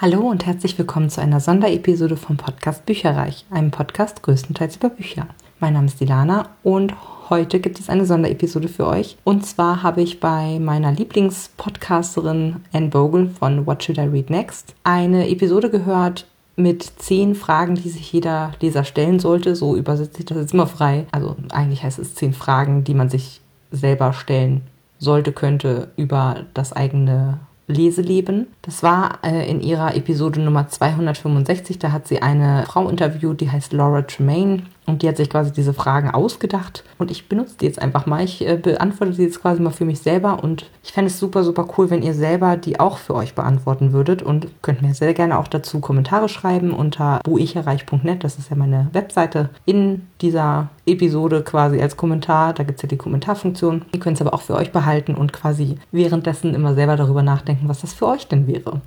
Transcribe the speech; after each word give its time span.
Hallo 0.00 0.20
und 0.20 0.46
herzlich 0.46 0.78
willkommen 0.78 1.10
zu 1.10 1.20
einer 1.20 1.40
Sonderepisode 1.40 2.16
vom 2.16 2.36
Podcast 2.36 2.86
Bücherreich, 2.86 3.44
einem 3.50 3.72
Podcast 3.72 4.22
größtenteils 4.22 4.76
über 4.76 4.90
Bücher. 4.90 5.26
Mein 5.58 5.72
Name 5.72 5.86
ist 5.86 5.98
Dilana 5.98 6.50
und 6.62 6.94
heute 7.28 7.58
gibt 7.58 7.80
es 7.80 7.88
eine 7.88 8.06
Sonderepisode 8.06 8.68
für 8.68 8.86
euch. 8.86 9.16
Und 9.24 9.44
zwar 9.44 9.82
habe 9.82 10.00
ich 10.00 10.20
bei 10.20 10.60
meiner 10.60 10.92
Lieblingspodcasterin 10.92 12.62
Anne 12.72 12.90
Bogle 12.90 13.28
von 13.28 13.66
What 13.66 13.82
Should 13.82 13.98
I 13.98 14.02
Read 14.02 14.30
Next 14.30 14.76
eine 14.84 15.28
Episode 15.28 15.68
gehört 15.68 16.28
mit 16.54 16.84
zehn 16.84 17.34
Fragen, 17.34 17.74
die 17.74 17.88
sich 17.88 18.12
jeder 18.12 18.52
Leser 18.60 18.84
stellen 18.84 19.18
sollte. 19.18 19.56
So 19.56 19.74
übersetze 19.74 20.20
ich 20.20 20.26
das 20.26 20.38
jetzt 20.38 20.54
immer 20.54 20.68
frei. 20.68 21.06
Also 21.10 21.34
eigentlich 21.50 21.82
heißt 21.82 21.98
es 21.98 22.14
zehn 22.14 22.34
Fragen, 22.34 22.84
die 22.84 22.94
man 22.94 23.08
sich 23.08 23.40
selber 23.72 24.12
stellen 24.12 24.60
sollte, 25.00 25.32
könnte 25.32 25.90
über 25.96 26.44
das 26.54 26.72
eigene 26.72 27.40
Leseleben. 27.68 28.48
Das 28.62 28.82
war 28.82 29.18
äh, 29.22 29.48
in 29.48 29.60
ihrer 29.60 29.94
Episode 29.94 30.40
Nummer 30.40 30.68
265. 30.68 31.78
Da 31.78 31.92
hat 31.92 32.08
sie 32.08 32.20
eine 32.20 32.64
Frau 32.66 32.88
interviewt, 32.88 33.40
die 33.40 33.50
heißt 33.50 33.72
Laura 33.72 34.02
Tremaine. 34.02 34.64
Und 34.88 35.02
die 35.02 35.08
hat 35.08 35.18
sich 35.18 35.30
quasi 35.30 35.52
diese 35.52 35.74
Fragen 35.74 36.10
ausgedacht. 36.10 36.82
Und 36.96 37.10
ich 37.10 37.28
benutze 37.28 37.56
die 37.60 37.66
jetzt 37.66 37.80
einfach 37.80 38.06
mal. 38.06 38.24
Ich 38.24 38.46
äh, 38.46 38.56
beantworte 38.56 39.12
die 39.12 39.22
jetzt 39.22 39.40
quasi 39.40 39.60
mal 39.60 39.70
für 39.70 39.84
mich 39.84 40.00
selber. 40.00 40.42
Und 40.42 40.70
ich 40.82 40.92
fände 40.92 41.10
es 41.10 41.18
super, 41.20 41.44
super 41.44 41.68
cool, 41.76 41.90
wenn 41.90 42.02
ihr 42.02 42.14
selber 42.14 42.56
die 42.56 42.80
auch 42.80 42.98
für 42.98 43.14
euch 43.14 43.34
beantworten 43.34 43.92
würdet. 43.92 44.22
Und 44.22 44.48
könnt 44.62 44.82
mir 44.82 44.94
sehr 44.94 45.14
gerne 45.14 45.38
auch 45.38 45.48
dazu 45.48 45.80
Kommentare 45.80 46.28
schreiben 46.28 46.72
unter 46.72 47.20
buicherreich.net. 47.22 48.24
Das 48.24 48.38
ist 48.38 48.50
ja 48.50 48.56
meine 48.56 48.88
Webseite. 48.92 49.50
In 49.66 50.06
dieser 50.22 50.70
Episode 50.86 51.42
quasi 51.42 51.80
als 51.80 51.96
Kommentar. 51.96 52.54
Da 52.54 52.64
gibt 52.64 52.78
es 52.78 52.82
ja 52.82 52.88
die 52.88 52.96
Kommentarfunktion. 52.96 53.84
Ihr 53.92 54.00
könnt 54.00 54.16
es 54.16 54.22
aber 54.22 54.34
auch 54.34 54.42
für 54.42 54.54
euch 54.54 54.72
behalten 54.72 55.14
und 55.14 55.32
quasi 55.32 55.76
währenddessen 55.92 56.54
immer 56.54 56.74
selber 56.74 56.96
darüber 56.96 57.22
nachdenken, 57.22 57.68
was 57.68 57.82
das 57.82 57.92
für 57.92 58.06
euch 58.06 58.26
denn 58.26 58.46
wäre. 58.46 58.80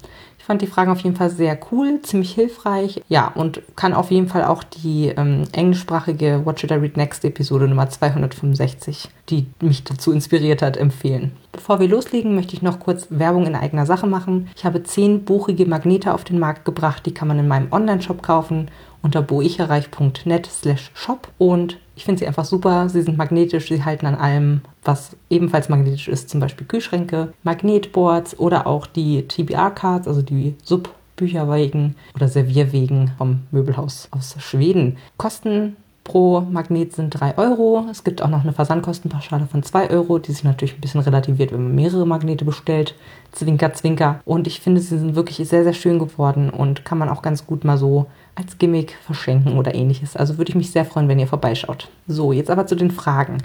Fand 0.51 0.61
die 0.61 0.67
Fragen 0.67 0.91
auf 0.91 0.99
jeden 0.99 1.15
Fall 1.15 1.29
sehr 1.29 1.57
cool, 1.71 2.01
ziemlich 2.01 2.33
hilfreich. 2.33 3.01
Ja, 3.07 3.31
und 3.35 3.61
kann 3.77 3.93
auf 3.93 4.11
jeden 4.11 4.27
Fall 4.27 4.43
auch 4.43 4.65
die 4.65 5.07
ähm, 5.07 5.43
englischsprachige 5.53 6.41
What 6.43 6.59
Should 6.59 6.71
I 6.71 6.73
Read 6.73 6.97
Next 6.97 7.23
Episode 7.23 7.69
Nummer 7.69 7.89
265, 7.89 9.07
die 9.29 9.45
mich 9.61 9.85
dazu 9.85 10.11
inspiriert 10.11 10.61
hat, 10.61 10.75
empfehlen. 10.75 11.31
Bevor 11.53 11.79
wir 11.79 11.87
loslegen, 11.87 12.35
möchte 12.35 12.53
ich 12.53 12.61
noch 12.61 12.81
kurz 12.81 13.07
Werbung 13.09 13.45
in 13.45 13.55
eigener 13.55 13.85
Sache 13.85 14.07
machen. 14.07 14.49
Ich 14.57 14.65
habe 14.65 14.83
zehn 14.83 15.23
buchige 15.23 15.65
Magnete 15.65 16.13
auf 16.13 16.25
den 16.25 16.37
Markt 16.37 16.65
gebracht, 16.65 17.05
die 17.05 17.13
kann 17.13 17.29
man 17.29 17.39
in 17.39 17.47
meinem 17.47 17.71
Online-Shop 17.71 18.21
kaufen 18.21 18.69
unter 19.01 19.21
boicherreich.net 19.21 20.47
slash 20.47 20.91
shop 20.93 21.29
und 21.37 21.77
ich 22.01 22.05
finde 22.05 22.17
sie 22.17 22.25
einfach 22.27 22.45
super. 22.45 22.89
Sie 22.89 23.03
sind 23.03 23.15
magnetisch, 23.15 23.67
sie 23.67 23.85
halten 23.85 24.07
an 24.07 24.15
allem, 24.15 24.61
was 24.83 25.15
ebenfalls 25.29 25.69
magnetisch 25.69 26.07
ist, 26.07 26.31
zum 26.31 26.39
Beispiel 26.39 26.65
Kühlschränke, 26.65 27.31
Magnetboards 27.43 28.39
oder 28.39 28.65
auch 28.65 28.87
die 28.87 29.27
TBR-Cards, 29.27 30.07
also 30.07 30.23
die 30.23 30.55
Sub- 30.63 30.89
Bücherwegen 31.15 31.95
oder 32.15 32.27
Servierwegen 32.27 33.11
vom 33.19 33.41
Möbelhaus 33.51 34.07
aus 34.09 34.35
Schweden. 34.39 34.97
Kosten 35.17 35.75
pro 36.03 36.41
Magnet 36.41 36.93
sind 36.93 37.11
3 37.11 37.37
Euro. 37.37 37.85
Es 37.91 38.03
gibt 38.03 38.23
auch 38.23 38.29
noch 38.29 38.41
eine 38.41 38.53
Versandkostenpauschale 38.53 39.45
von 39.45 39.61
2 39.61 39.91
Euro, 39.91 40.17
die 40.17 40.31
sich 40.31 40.43
natürlich 40.43 40.73
ein 40.73 40.81
bisschen 40.81 41.01
relativiert, 41.01 41.51
wenn 41.51 41.61
man 41.63 41.75
mehrere 41.75 42.07
Magnete 42.07 42.43
bestellt. 42.45 42.95
Zwinker, 43.31 43.73
zwinker. 43.73 44.19
Und 44.25 44.47
ich 44.47 44.61
finde, 44.61 44.81
sie 44.81 44.97
sind 44.97 45.13
wirklich 45.15 45.47
sehr, 45.47 45.63
sehr 45.63 45.73
schön 45.73 45.99
geworden 45.99 46.49
und 46.49 46.83
kann 46.85 46.97
man 46.97 47.09
auch 47.09 47.21
ganz 47.21 47.45
gut 47.45 47.63
mal 47.63 47.77
so 47.77 48.07
als 48.35 48.57
Gimmick 48.57 48.97
verschenken 49.05 49.57
oder 49.57 49.75
ähnliches. 49.75 50.15
Also 50.15 50.37
würde 50.37 50.49
ich 50.49 50.55
mich 50.55 50.71
sehr 50.71 50.85
freuen, 50.85 51.07
wenn 51.07 51.19
ihr 51.19 51.27
vorbeischaut. 51.27 51.89
So, 52.07 52.31
jetzt 52.31 52.49
aber 52.49 52.65
zu 52.65 52.75
den 52.75 52.91
Fragen. 52.91 53.37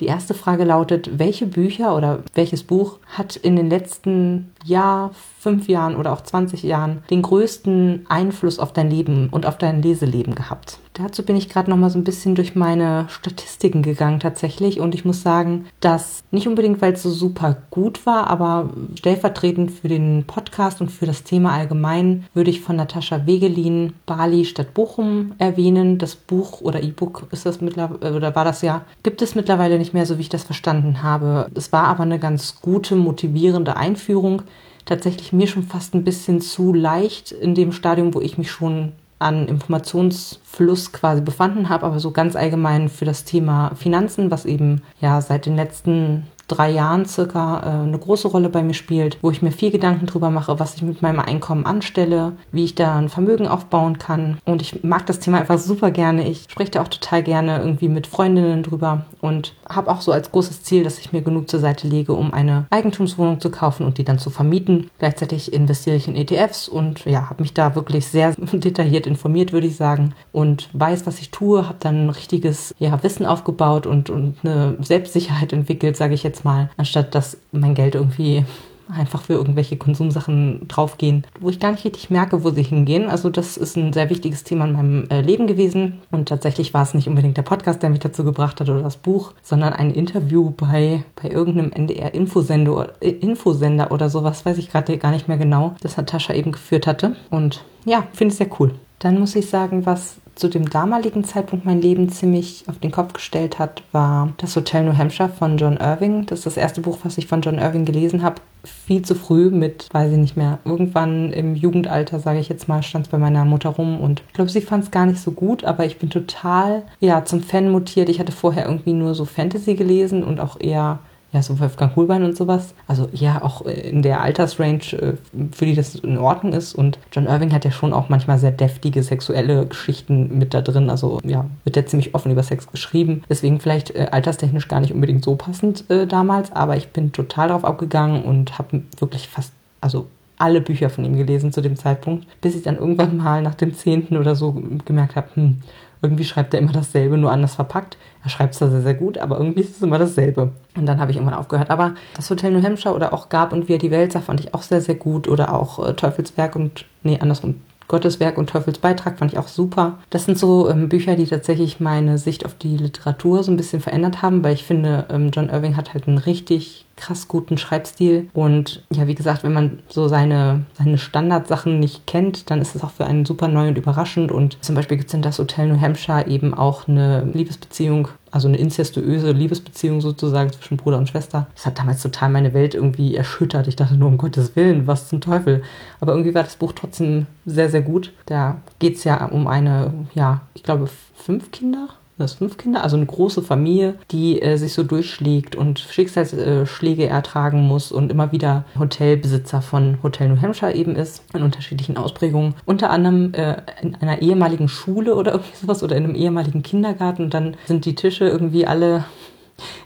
Die 0.00 0.06
erste 0.06 0.34
Frage 0.34 0.64
lautet, 0.64 1.18
welche 1.18 1.46
Bücher 1.46 1.96
oder 1.96 2.20
welches 2.34 2.62
Buch 2.62 2.98
hat 3.06 3.36
in 3.36 3.56
den 3.56 3.70
letzten 3.70 4.52
Jahr, 4.64 5.10
fünf 5.38 5.68
Jahren 5.68 5.96
oder 5.96 6.12
auch 6.12 6.22
20 6.22 6.62
Jahren 6.62 7.02
den 7.10 7.22
größten 7.22 8.06
Einfluss 8.08 8.58
auf 8.58 8.72
dein 8.72 8.90
Leben 8.90 9.28
und 9.30 9.46
auf 9.46 9.58
dein 9.58 9.82
Leseleben 9.82 10.34
gehabt? 10.34 10.78
Dazu 10.94 11.24
bin 11.24 11.34
ich 11.34 11.48
gerade 11.48 11.70
noch 11.70 11.76
mal 11.76 11.90
so 11.90 11.98
ein 11.98 12.04
bisschen 12.04 12.36
durch 12.36 12.54
meine 12.54 13.06
Statistiken 13.08 13.82
gegangen 13.82 14.20
tatsächlich 14.20 14.78
und 14.78 14.94
ich 14.94 15.04
muss 15.04 15.22
sagen, 15.22 15.66
dass 15.80 16.22
nicht 16.30 16.46
unbedingt, 16.46 16.80
weil 16.80 16.92
es 16.92 17.02
so 17.02 17.10
super 17.10 17.56
gut 17.70 18.06
war, 18.06 18.28
aber 18.28 18.70
stellvertretend 18.96 19.72
für 19.72 19.88
den 19.88 20.22
Podcast 20.24 20.80
und 20.80 20.92
für 20.92 21.06
das 21.06 21.24
Thema 21.24 21.52
allgemein 21.52 22.26
würde 22.32 22.50
ich 22.50 22.60
von 22.60 22.76
Natascha 22.76 23.26
Wegelin 23.26 23.94
Bali 24.06 24.44
statt 24.44 24.72
Bochum 24.72 25.32
erwähnen. 25.38 25.98
Das 25.98 26.14
Buch 26.14 26.60
oder 26.60 26.82
E-Book 26.82 27.26
ist 27.32 27.44
das 27.44 27.60
mittlerweile 27.60 28.14
oder 28.14 28.36
war 28.36 28.44
das 28.44 28.62
ja 28.62 28.84
gibt 29.02 29.20
es 29.20 29.34
mittlerweile 29.34 29.78
nicht 29.78 29.94
mehr 29.94 30.06
so, 30.06 30.16
wie 30.18 30.22
ich 30.22 30.28
das 30.28 30.44
verstanden 30.44 31.02
habe. 31.02 31.50
Es 31.54 31.72
war 31.72 31.88
aber 31.88 32.04
eine 32.04 32.20
ganz 32.20 32.60
gute 32.60 32.94
motivierende 32.94 33.76
Einführung 33.76 34.42
tatsächlich 34.84 35.32
mir 35.32 35.46
schon 35.46 35.64
fast 35.64 35.94
ein 35.94 36.04
bisschen 36.04 36.40
zu 36.40 36.72
leicht 36.72 37.32
in 37.32 37.54
dem 37.54 37.72
Stadium, 37.72 38.14
wo 38.14 38.20
ich 38.20 38.38
mich 38.38 38.50
schon 38.50 38.92
an 39.18 39.48
Informationsfluss 39.48 40.92
quasi 40.92 41.22
befanden 41.22 41.68
habe, 41.68 41.86
aber 41.86 42.00
so 42.00 42.10
ganz 42.10 42.36
allgemein 42.36 42.88
für 42.88 43.04
das 43.04 43.24
Thema 43.24 43.72
Finanzen, 43.74 44.30
was 44.30 44.44
eben 44.44 44.82
ja 45.00 45.20
seit 45.20 45.46
den 45.46 45.56
letzten 45.56 46.26
drei 46.48 46.70
Jahren 46.70 47.06
circa 47.06 47.60
äh, 47.60 47.86
eine 47.86 47.98
große 47.98 48.28
Rolle 48.28 48.48
bei 48.48 48.62
mir 48.62 48.74
spielt, 48.74 49.18
wo 49.22 49.30
ich 49.30 49.42
mir 49.42 49.52
viel 49.52 49.70
Gedanken 49.70 50.06
drüber 50.06 50.30
mache, 50.30 50.58
was 50.58 50.74
ich 50.76 50.82
mit 50.82 51.02
meinem 51.02 51.20
Einkommen 51.20 51.66
anstelle, 51.66 52.32
wie 52.52 52.64
ich 52.64 52.74
da 52.74 52.96
ein 52.96 53.08
Vermögen 53.08 53.48
aufbauen 53.48 53.98
kann. 53.98 54.38
Und 54.44 54.62
ich 54.62 54.84
mag 54.84 55.06
das 55.06 55.20
Thema 55.20 55.38
einfach 55.38 55.58
super 55.58 55.90
gerne. 55.90 56.28
Ich 56.28 56.46
spreche 56.48 56.72
da 56.72 56.82
auch 56.82 56.88
total 56.88 57.22
gerne 57.22 57.58
irgendwie 57.58 57.88
mit 57.88 58.06
Freundinnen 58.06 58.62
drüber 58.62 59.06
und 59.20 59.54
habe 59.68 59.90
auch 59.90 60.00
so 60.00 60.12
als 60.12 60.30
großes 60.30 60.62
Ziel, 60.62 60.84
dass 60.84 60.98
ich 60.98 61.12
mir 61.12 61.22
genug 61.22 61.48
zur 61.48 61.60
Seite 61.60 61.88
lege, 61.88 62.12
um 62.12 62.32
eine 62.32 62.66
Eigentumswohnung 62.70 63.40
zu 63.40 63.50
kaufen 63.50 63.86
und 63.86 63.98
die 63.98 64.04
dann 64.04 64.18
zu 64.18 64.30
vermieten. 64.30 64.90
Gleichzeitig 64.98 65.52
investiere 65.52 65.96
ich 65.96 66.08
in 66.08 66.16
ETFs 66.16 66.68
und 66.68 67.04
ja, 67.04 67.30
habe 67.30 67.42
mich 67.42 67.54
da 67.54 67.74
wirklich 67.74 68.06
sehr 68.06 68.34
detailliert 68.52 69.06
informiert, 69.06 69.52
würde 69.52 69.66
ich 69.66 69.76
sagen, 69.76 70.14
und 70.32 70.68
weiß, 70.72 71.06
was 71.06 71.20
ich 71.20 71.30
tue, 71.30 71.66
habe 71.66 71.78
dann 71.80 72.06
ein 72.06 72.10
richtiges 72.10 72.74
ja, 72.78 73.02
Wissen 73.02 73.26
aufgebaut 73.26 73.86
und, 73.86 74.10
und 74.10 74.36
eine 74.42 74.76
Selbstsicherheit 74.80 75.52
entwickelt, 75.52 75.96
sage 75.96 76.14
ich 76.14 76.22
jetzt 76.22 76.33
jetzt 76.34 76.44
mal, 76.44 76.70
anstatt 76.76 77.14
dass 77.14 77.38
mein 77.52 77.74
Geld 77.74 77.94
irgendwie 77.94 78.44
einfach 78.92 79.22
für 79.22 79.34
irgendwelche 79.34 79.76
Konsumsachen 79.76 80.68
draufgehen, 80.68 81.24
wo 81.40 81.48
ich 81.48 81.58
gar 81.58 81.72
nicht 81.72 81.84
richtig 81.84 82.10
merke, 82.10 82.44
wo 82.44 82.50
sie 82.50 82.62
hingehen. 82.62 83.08
Also 83.08 83.30
das 83.30 83.56
ist 83.56 83.76
ein 83.76 83.92
sehr 83.92 84.10
wichtiges 84.10 84.44
Thema 84.44 84.66
in 84.66 84.72
meinem 84.72 85.08
äh, 85.08 85.20
Leben 85.22 85.46
gewesen. 85.46 86.02
Und 86.10 86.28
tatsächlich 86.28 86.74
war 86.74 86.82
es 86.82 86.92
nicht 86.92 87.08
unbedingt 87.08 87.36
der 87.36 87.42
Podcast, 87.42 87.82
der 87.82 87.90
mich 87.90 88.00
dazu 88.00 88.24
gebracht 88.24 88.60
hat 88.60 88.68
oder 88.68 88.82
das 88.82 88.96
Buch, 88.96 89.32
sondern 89.42 89.72
ein 89.72 89.90
Interview 89.90 90.50
bei, 90.50 91.02
bei 91.20 91.30
irgendeinem 91.30 91.72
NDR-Infosender 91.72 92.92
äh, 93.00 93.08
Infosender 93.08 93.90
oder 93.90 94.10
sowas, 94.10 94.44
weiß 94.44 94.58
ich 94.58 94.70
gerade 94.70 94.98
gar 94.98 95.12
nicht 95.12 95.28
mehr 95.28 95.38
genau, 95.38 95.74
das 95.80 95.96
Natascha 95.96 96.34
eben 96.34 96.52
geführt 96.52 96.86
hatte. 96.86 97.16
Und 97.30 97.64
ja, 97.84 98.06
finde 98.12 98.32
ich 98.32 98.38
sehr 98.38 98.50
cool. 98.58 98.74
Dann 98.98 99.18
muss 99.18 99.34
ich 99.34 99.48
sagen, 99.48 99.86
was 99.86 100.16
zu 100.34 100.48
dem 100.48 100.68
damaligen 100.68 101.24
Zeitpunkt 101.24 101.64
mein 101.64 101.80
Leben 101.80 102.08
ziemlich 102.08 102.64
auf 102.66 102.78
den 102.78 102.90
Kopf 102.90 103.12
gestellt 103.12 103.58
hat, 103.58 103.82
war 103.92 104.32
das 104.38 104.56
Hotel 104.56 104.84
New 104.84 104.96
Hampshire 104.96 105.28
von 105.28 105.58
John 105.58 105.76
Irving. 105.76 106.26
Das 106.26 106.40
ist 106.40 106.46
das 106.46 106.56
erste 106.56 106.80
Buch, 106.80 106.98
was 107.04 107.18
ich 107.18 107.26
von 107.26 107.40
John 107.40 107.58
Irving 107.58 107.84
gelesen 107.84 108.22
habe. 108.22 108.42
Viel 108.64 109.02
zu 109.02 109.14
früh 109.14 109.50
mit, 109.50 109.88
weiß 109.92 110.10
ich 110.10 110.18
nicht 110.18 110.36
mehr, 110.36 110.58
irgendwann 110.64 111.32
im 111.32 111.54
Jugendalter, 111.54 112.18
sage 112.18 112.38
ich 112.38 112.48
jetzt 112.48 112.66
mal, 112.66 112.82
stand 112.82 113.06
es 113.06 113.10
bei 113.10 113.18
meiner 113.18 113.44
Mutter 113.44 113.68
rum 113.68 114.00
und 114.00 114.22
ich 114.26 114.32
glaube, 114.32 114.50
sie 114.50 114.62
fand 114.62 114.84
es 114.84 114.90
gar 114.90 115.04
nicht 115.06 115.20
so 115.20 115.32
gut, 115.32 115.64
aber 115.64 115.84
ich 115.84 115.98
bin 115.98 116.08
total, 116.08 116.82
ja, 116.98 117.24
zum 117.24 117.42
Fan 117.42 117.70
mutiert. 117.70 118.08
Ich 118.08 118.20
hatte 118.20 118.32
vorher 118.32 118.66
irgendwie 118.66 118.94
nur 118.94 119.14
so 119.14 119.26
Fantasy 119.26 119.74
gelesen 119.74 120.24
und 120.24 120.40
auch 120.40 120.58
eher 120.58 121.00
ja, 121.34 121.42
so 121.42 121.58
Wolfgang 121.58 121.96
Hohlbein 121.96 122.22
und 122.22 122.36
sowas. 122.36 122.74
Also 122.86 123.08
ja, 123.12 123.42
auch 123.42 123.62
in 123.62 124.02
der 124.02 124.20
Altersrange, 124.20 124.92
äh, 124.92 125.14
für 125.50 125.66
die 125.66 125.74
das 125.74 125.96
in 125.96 126.16
Ordnung 126.16 126.52
ist. 126.52 126.74
Und 126.74 127.00
John 127.10 127.26
Irving 127.26 127.52
hat 127.52 127.64
ja 127.64 127.72
schon 127.72 127.92
auch 127.92 128.08
manchmal 128.08 128.38
sehr 128.38 128.52
deftige 128.52 129.02
sexuelle 129.02 129.66
Geschichten 129.66 130.38
mit 130.38 130.54
da 130.54 130.62
drin. 130.62 130.90
Also 130.90 131.20
ja, 131.24 131.44
wird 131.64 131.74
ja 131.74 131.84
ziemlich 131.84 132.14
offen 132.14 132.30
über 132.30 132.44
Sex 132.44 132.70
geschrieben. 132.70 133.24
Deswegen 133.28 133.58
vielleicht 133.58 133.90
äh, 133.96 134.06
alterstechnisch 134.12 134.68
gar 134.68 134.78
nicht 134.78 134.94
unbedingt 134.94 135.24
so 135.24 135.34
passend 135.34 135.90
äh, 135.90 136.06
damals. 136.06 136.52
Aber 136.52 136.76
ich 136.76 136.90
bin 136.90 137.10
total 137.10 137.48
drauf 137.48 137.64
abgegangen 137.64 138.22
und 138.22 138.56
habe 138.56 138.82
wirklich 139.00 139.26
fast, 139.26 139.52
also 139.80 140.06
alle 140.36 140.60
Bücher 140.60 140.88
von 140.88 141.04
ihm 141.04 141.16
gelesen 141.16 141.52
zu 141.52 141.62
dem 141.62 141.74
Zeitpunkt, 141.74 142.26
bis 142.40 142.54
ich 142.54 142.62
dann 142.62 142.78
irgendwann 142.78 143.16
mal 143.16 143.42
nach 143.42 143.54
dem 143.56 143.74
zehnten 143.74 144.16
oder 144.16 144.36
so 144.36 144.62
gemerkt 144.84 145.16
habe, 145.16 145.28
hm, 145.34 145.62
irgendwie 146.04 146.24
schreibt 146.24 146.54
er 146.54 146.60
immer 146.60 146.72
dasselbe, 146.72 147.16
nur 147.16 147.32
anders 147.32 147.54
verpackt. 147.54 147.96
Er 148.22 148.30
schreibt 148.30 148.54
zwar 148.54 148.70
sehr, 148.70 148.82
sehr 148.82 148.94
gut, 148.94 149.18
aber 149.18 149.38
irgendwie 149.38 149.62
ist 149.62 149.76
es 149.76 149.82
immer 149.82 149.98
dasselbe. 149.98 150.52
Und 150.76 150.86
dann 150.86 151.00
habe 151.00 151.10
ich 151.10 151.16
irgendwann 151.16 151.38
aufgehört. 151.38 151.70
Aber 151.70 151.94
das 152.14 152.30
Hotel 152.30 152.52
New 152.52 152.62
Hampshire 152.62 152.94
oder 152.94 153.12
auch 153.12 153.28
Gab 153.28 153.52
und 153.52 153.68
Wie 153.68 153.72
er 153.72 153.78
die 153.78 153.90
Welt 153.90 154.12
fand 154.12 154.40
ich 154.40 154.54
auch 154.54 154.62
sehr, 154.62 154.80
sehr 154.80 154.94
gut. 154.94 155.26
Oder 155.26 155.52
auch 155.52 155.84
äh, 155.84 155.94
Teufelswerk 155.94 156.54
und, 156.54 156.84
nee, 157.02 157.18
andersrum, 157.18 157.56
Gottes 157.88 158.20
Werk 158.20 158.38
und 158.38 158.48
Teufels 158.48 158.78
Beitrag 158.78 159.18
fand 159.18 159.32
ich 159.32 159.38
auch 159.38 159.48
super. 159.48 159.98
Das 160.10 160.24
sind 160.24 160.38
so 160.38 160.70
ähm, 160.70 160.88
Bücher, 160.88 161.16
die 161.16 161.26
tatsächlich 161.26 161.80
meine 161.80 162.18
Sicht 162.18 162.46
auf 162.46 162.54
die 162.54 162.76
Literatur 162.76 163.42
so 163.42 163.52
ein 163.52 163.56
bisschen 163.56 163.80
verändert 163.80 164.22
haben, 164.22 164.42
weil 164.42 164.54
ich 164.54 164.64
finde, 164.64 165.06
ähm, 165.10 165.30
John 165.32 165.50
Irving 165.50 165.76
hat 165.76 165.92
halt 165.92 166.08
einen 166.08 166.18
richtig 166.18 166.83
krass 166.96 167.28
guten 167.28 167.58
Schreibstil. 167.58 168.28
Und 168.32 168.84
ja, 168.90 169.06
wie 169.06 169.14
gesagt, 169.14 169.42
wenn 169.42 169.52
man 169.52 169.80
so 169.88 170.08
seine, 170.08 170.64
seine 170.74 170.98
Standardsachen 170.98 171.78
nicht 171.78 172.06
kennt, 172.06 172.50
dann 172.50 172.60
ist 172.60 172.74
es 172.74 172.82
auch 172.82 172.90
für 172.90 173.04
einen 173.04 173.24
super 173.24 173.48
neu 173.48 173.68
und 173.68 173.78
überraschend. 173.78 174.32
Und 174.32 174.62
zum 174.62 174.74
Beispiel 174.74 174.96
gibt 174.96 175.08
es 175.08 175.14
in 175.14 175.22
das 175.22 175.38
Hotel 175.38 175.68
New 175.68 175.80
Hampshire 175.80 176.26
eben 176.26 176.54
auch 176.54 176.88
eine 176.88 177.24
Liebesbeziehung, 177.24 178.08
also 178.30 178.48
eine 178.48 178.58
incestuöse 178.58 179.32
Liebesbeziehung 179.32 180.00
sozusagen 180.00 180.52
zwischen 180.52 180.76
Bruder 180.76 180.98
und 180.98 181.08
Schwester. 181.08 181.46
Das 181.54 181.66
hat 181.66 181.78
damals 181.78 182.02
total 182.02 182.30
meine 182.30 182.54
Welt 182.54 182.74
irgendwie 182.74 183.14
erschüttert. 183.14 183.68
Ich 183.68 183.76
dachte 183.76 183.94
nur, 183.94 184.08
um 184.08 184.18
Gottes 184.18 184.56
Willen, 184.56 184.86
was 184.86 185.08
zum 185.08 185.20
Teufel. 185.20 185.62
Aber 186.00 186.12
irgendwie 186.12 186.34
war 186.34 186.42
das 186.42 186.56
Buch 186.56 186.72
trotzdem 186.72 187.26
sehr, 187.46 187.70
sehr 187.70 187.82
gut. 187.82 188.12
Da 188.26 188.58
geht 188.78 188.96
es 188.96 189.04
ja 189.04 189.24
um 189.26 189.46
eine, 189.46 189.92
ja, 190.14 190.42
ich 190.54 190.62
glaube, 190.62 190.88
fünf 191.14 191.50
Kinder 191.50 191.88
das 192.18 192.34
fünf 192.34 192.56
Kinder, 192.56 192.84
also 192.84 192.96
eine 192.96 193.06
große 193.06 193.42
Familie, 193.42 193.96
die 194.10 194.40
äh, 194.40 194.56
sich 194.56 194.72
so 194.72 194.84
durchschlägt 194.84 195.56
und 195.56 195.80
Schicksalsschläge 195.80 197.06
ertragen 197.06 197.66
muss 197.66 197.90
und 197.90 198.10
immer 198.10 198.30
wieder 198.30 198.64
Hotelbesitzer 198.78 199.62
von 199.62 199.98
Hotel 200.02 200.28
New 200.28 200.40
Hampshire 200.40 200.74
eben 200.74 200.94
ist, 200.94 201.24
in 201.34 201.42
unterschiedlichen 201.42 201.96
Ausprägungen. 201.96 202.54
Unter 202.66 202.90
anderem 202.90 203.34
äh, 203.34 203.56
in 203.82 203.96
einer 203.96 204.22
ehemaligen 204.22 204.68
Schule 204.68 205.16
oder 205.16 205.32
irgendwie 205.34 205.56
sowas 205.56 205.82
oder 205.82 205.96
in 205.96 206.04
einem 206.04 206.14
ehemaligen 206.14 206.62
Kindergarten. 206.62 207.24
Und 207.24 207.34
dann 207.34 207.56
sind 207.66 207.84
die 207.84 207.94
Tische 207.96 208.26
irgendwie 208.26 208.66
alle 208.66 209.04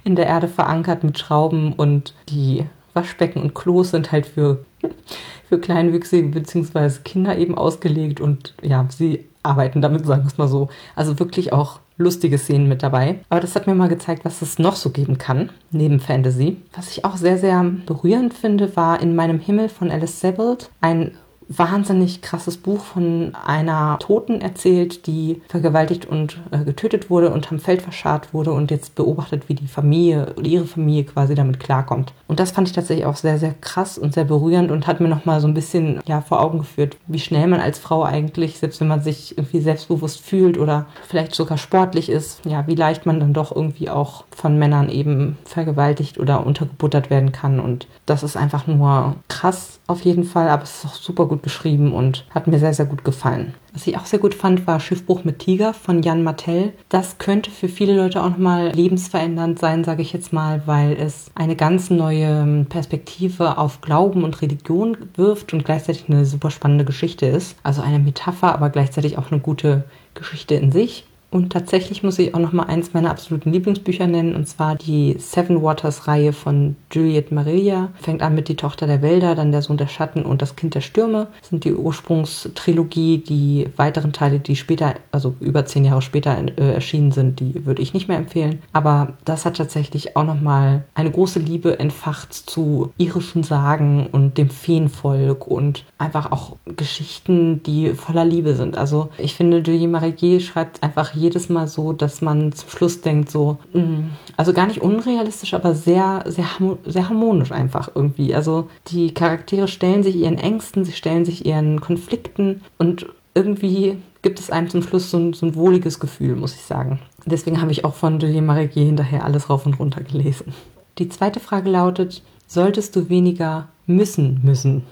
in 0.04 0.16
der 0.16 0.26
Erde 0.26 0.48
verankert 0.48 1.04
mit 1.04 1.18
Schrauben 1.18 1.72
und 1.72 2.14
die 2.28 2.64
Waschbecken 2.94 3.42
und 3.42 3.54
Klos 3.54 3.90
sind 3.90 4.12
halt 4.12 4.26
für, 4.26 4.64
für 5.48 5.58
Kleinwüchsige 5.58 6.28
bzw. 6.28 7.00
Kinder 7.04 7.38
eben 7.38 7.56
ausgelegt 7.56 8.20
und 8.20 8.54
ja, 8.62 8.86
sie 8.88 9.24
arbeiten 9.42 9.80
damit, 9.80 10.06
sagen 10.06 10.24
wir 10.24 10.28
es 10.28 10.38
mal 10.38 10.48
so. 10.48 10.68
Also 10.94 11.18
wirklich 11.18 11.52
auch 11.52 11.80
lustige 11.98 12.38
Szenen 12.38 12.68
mit 12.68 12.82
dabei. 12.82 13.20
Aber 13.28 13.40
das 13.40 13.54
hat 13.54 13.66
mir 13.66 13.74
mal 13.74 13.88
gezeigt, 13.88 14.24
was 14.24 14.40
es 14.40 14.58
noch 14.58 14.76
so 14.76 14.90
geben 14.90 15.18
kann, 15.18 15.50
neben 15.70 16.00
Fantasy. 16.00 16.56
Was 16.74 16.90
ich 16.92 17.04
auch 17.04 17.16
sehr, 17.16 17.38
sehr 17.38 17.62
berührend 17.86 18.32
finde, 18.32 18.74
war 18.76 19.02
In 19.02 19.14
meinem 19.14 19.40
Himmel 19.40 19.68
von 19.68 19.90
Alice 19.90 20.20
Sebald 20.20 20.70
ein 20.80 21.12
wahnsinnig 21.48 22.20
krasses 22.20 22.58
Buch 22.58 22.84
von 22.84 23.34
einer 23.34 23.98
Toten 24.00 24.40
erzählt, 24.40 25.06
die 25.06 25.40
vergewaltigt 25.48 26.06
und 26.06 26.38
äh, 26.50 26.64
getötet 26.64 27.10
wurde 27.10 27.30
und 27.30 27.50
am 27.50 27.58
Feld 27.58 27.82
verscharrt 27.82 28.34
wurde 28.34 28.52
und 28.52 28.70
jetzt 28.70 28.94
beobachtet, 28.94 29.48
wie 29.48 29.54
die 29.54 29.66
Familie 29.66 30.34
oder 30.36 30.46
ihre 30.46 30.66
Familie 30.66 31.04
quasi 31.04 31.34
damit 31.34 31.58
klarkommt. 31.58 32.12
Und 32.26 32.38
das 32.38 32.50
fand 32.50 32.68
ich 32.68 32.74
tatsächlich 32.74 33.06
auch 33.06 33.16
sehr, 33.16 33.38
sehr 33.38 33.54
krass 33.54 33.96
und 33.96 34.12
sehr 34.12 34.24
berührend 34.24 34.70
und 34.70 34.86
hat 34.86 35.00
mir 35.00 35.08
nochmal 35.08 35.40
so 35.40 35.48
ein 35.48 35.54
bisschen 35.54 36.00
ja, 36.06 36.20
vor 36.20 36.40
Augen 36.42 36.58
geführt, 36.58 36.96
wie 37.06 37.18
schnell 37.18 37.46
man 37.46 37.60
als 37.60 37.78
Frau 37.78 38.04
eigentlich, 38.04 38.58
selbst 38.58 38.80
wenn 38.80 38.88
man 38.88 39.02
sich 39.02 39.38
irgendwie 39.38 39.60
selbstbewusst 39.60 40.20
fühlt 40.20 40.58
oder 40.58 40.86
vielleicht 41.06 41.34
sogar 41.34 41.56
sportlich 41.56 42.10
ist, 42.10 42.44
ja, 42.44 42.66
wie 42.66 42.74
leicht 42.74 43.06
man 43.06 43.20
dann 43.20 43.32
doch 43.32 43.54
irgendwie 43.54 43.88
auch 43.88 44.24
von 44.30 44.58
Männern 44.58 44.90
eben 44.90 45.38
vergewaltigt 45.44 46.18
oder 46.18 46.46
untergebuttert 46.46 47.08
werden 47.08 47.32
kann. 47.32 47.58
Und 47.58 47.86
das 48.04 48.22
ist 48.22 48.36
einfach 48.36 48.66
nur 48.66 49.16
krass 49.28 49.80
auf 49.86 50.02
jeden 50.02 50.24
Fall, 50.24 50.48
aber 50.50 50.64
es 50.64 50.84
ist 50.84 50.86
auch 50.86 50.94
super 50.94 51.26
gut 51.26 51.37
geschrieben 51.42 51.92
und 51.92 52.24
hat 52.30 52.46
mir 52.46 52.58
sehr, 52.58 52.74
sehr 52.74 52.86
gut 52.86 53.04
gefallen. 53.04 53.54
Was 53.72 53.86
ich 53.86 53.96
auch 53.96 54.06
sehr 54.06 54.18
gut 54.18 54.34
fand, 54.34 54.66
war 54.66 54.80
Schiffbruch 54.80 55.24
mit 55.24 55.38
Tiger 55.38 55.72
von 55.74 56.02
Jan 56.02 56.22
Martell. 56.22 56.72
Das 56.88 57.18
könnte 57.18 57.50
für 57.50 57.68
viele 57.68 57.96
Leute 57.96 58.22
auch 58.22 58.30
nochmal 58.30 58.72
lebensverändernd 58.72 59.58
sein, 59.58 59.84
sage 59.84 60.02
ich 60.02 60.12
jetzt 60.12 60.32
mal, 60.32 60.62
weil 60.66 60.92
es 60.94 61.30
eine 61.34 61.54
ganz 61.54 61.90
neue 61.90 62.64
Perspektive 62.68 63.58
auf 63.58 63.80
Glauben 63.80 64.24
und 64.24 64.42
Religion 64.42 64.96
wirft 65.14 65.52
und 65.52 65.64
gleichzeitig 65.64 66.06
eine 66.08 66.24
super 66.24 66.50
spannende 66.50 66.84
Geschichte 66.84 67.26
ist. 67.26 67.56
Also 67.62 67.82
eine 67.82 67.98
Metapher, 67.98 68.52
aber 68.52 68.70
gleichzeitig 68.70 69.18
auch 69.18 69.30
eine 69.30 69.40
gute 69.40 69.84
Geschichte 70.14 70.54
in 70.54 70.72
sich. 70.72 71.04
Und 71.30 71.52
tatsächlich 71.52 72.02
muss 72.02 72.18
ich 72.18 72.34
auch 72.34 72.38
noch 72.38 72.52
mal 72.52 72.64
eins 72.64 72.94
meiner 72.94 73.10
absoluten 73.10 73.52
Lieblingsbücher 73.52 74.06
nennen, 74.06 74.34
und 74.34 74.48
zwar 74.48 74.76
die 74.76 75.16
Seven 75.18 75.62
Waters 75.62 76.08
Reihe 76.08 76.32
von 76.32 76.76
Juliette 76.90 77.34
Maria. 77.34 77.90
Fängt 78.00 78.22
an 78.22 78.34
mit 78.34 78.48
Die 78.48 78.56
Tochter 78.56 78.86
der 78.86 79.02
Wälder, 79.02 79.34
dann 79.34 79.52
Der 79.52 79.60
Sohn 79.60 79.76
der 79.76 79.88
Schatten 79.88 80.22
und 80.22 80.40
Das 80.40 80.56
Kind 80.56 80.74
der 80.74 80.80
Stürme. 80.80 81.28
Das 81.40 81.50
sind 81.50 81.64
die 81.64 81.74
Ursprungstrilogie. 81.74 83.18
Die 83.18 83.68
weiteren 83.76 84.14
Teile, 84.14 84.40
die 84.40 84.56
später, 84.56 84.94
also 85.12 85.34
über 85.40 85.66
zehn 85.66 85.84
Jahre 85.84 86.00
später 86.00 86.36
äh, 86.56 86.72
erschienen 86.72 87.12
sind, 87.12 87.40
die 87.40 87.66
würde 87.66 87.82
ich 87.82 87.92
nicht 87.92 88.08
mehr 88.08 88.16
empfehlen. 88.16 88.62
Aber 88.72 89.12
das 89.26 89.44
hat 89.44 89.58
tatsächlich 89.58 90.16
auch 90.16 90.24
noch 90.24 90.40
mal 90.40 90.84
eine 90.94 91.10
große 91.10 91.40
Liebe 91.40 91.78
entfacht 91.78 92.32
zu 92.32 92.92
irischen 92.96 93.42
Sagen 93.42 94.08
und 94.10 94.38
dem 94.38 94.48
Feenvolk 94.48 95.46
und 95.46 95.84
einfach 95.98 96.32
auch 96.32 96.56
Geschichten, 96.64 97.62
die 97.64 97.90
voller 97.90 98.24
Liebe 98.24 98.54
sind. 98.54 98.78
Also 98.78 99.10
ich 99.18 99.34
finde, 99.34 99.58
Juliette 99.58 99.88
Maria 99.88 100.40
schreibt 100.40 100.82
einfach 100.82 101.17
jedes 101.18 101.48
Mal 101.48 101.68
so, 101.68 101.92
dass 101.92 102.22
man 102.22 102.52
zum 102.52 102.68
Schluss 102.70 103.00
denkt, 103.00 103.30
so, 103.30 103.58
mm, 103.72 104.10
also 104.36 104.52
gar 104.52 104.66
nicht 104.66 104.80
unrealistisch, 104.80 105.54
aber 105.54 105.74
sehr, 105.74 106.24
sehr, 106.26 106.46
sehr 106.86 107.08
harmonisch 107.08 107.52
einfach 107.52 107.90
irgendwie. 107.94 108.34
Also 108.34 108.68
die 108.88 109.12
Charaktere 109.12 109.68
stellen 109.68 110.02
sich 110.02 110.16
ihren 110.16 110.38
Ängsten, 110.38 110.84
sie 110.84 110.92
stellen 110.92 111.24
sich 111.24 111.44
ihren 111.46 111.80
Konflikten 111.80 112.62
und 112.78 113.06
irgendwie 113.34 113.98
gibt 114.22 114.40
es 114.40 114.50
einem 114.50 114.68
zum 114.68 114.82
Schluss 114.82 115.10
so 115.10 115.18
ein, 115.18 115.32
so 115.32 115.46
ein 115.46 115.54
wohliges 115.54 116.00
Gefühl, 116.00 116.34
muss 116.34 116.54
ich 116.54 116.62
sagen. 116.62 116.98
Deswegen 117.24 117.60
habe 117.60 117.72
ich 117.72 117.84
auch 117.84 117.94
von 117.94 118.18
Julien 118.18 118.46
Mareguier 118.46 118.84
hinterher 118.86 119.24
alles 119.24 119.48
rauf 119.48 119.66
und 119.66 119.78
runter 119.78 120.02
gelesen. 120.02 120.54
Die 120.98 121.08
zweite 121.08 121.38
Frage 121.38 121.70
lautet, 121.70 122.22
solltest 122.46 122.96
du 122.96 123.08
weniger 123.08 123.68
müssen 123.86 124.40
müssen? 124.42 124.82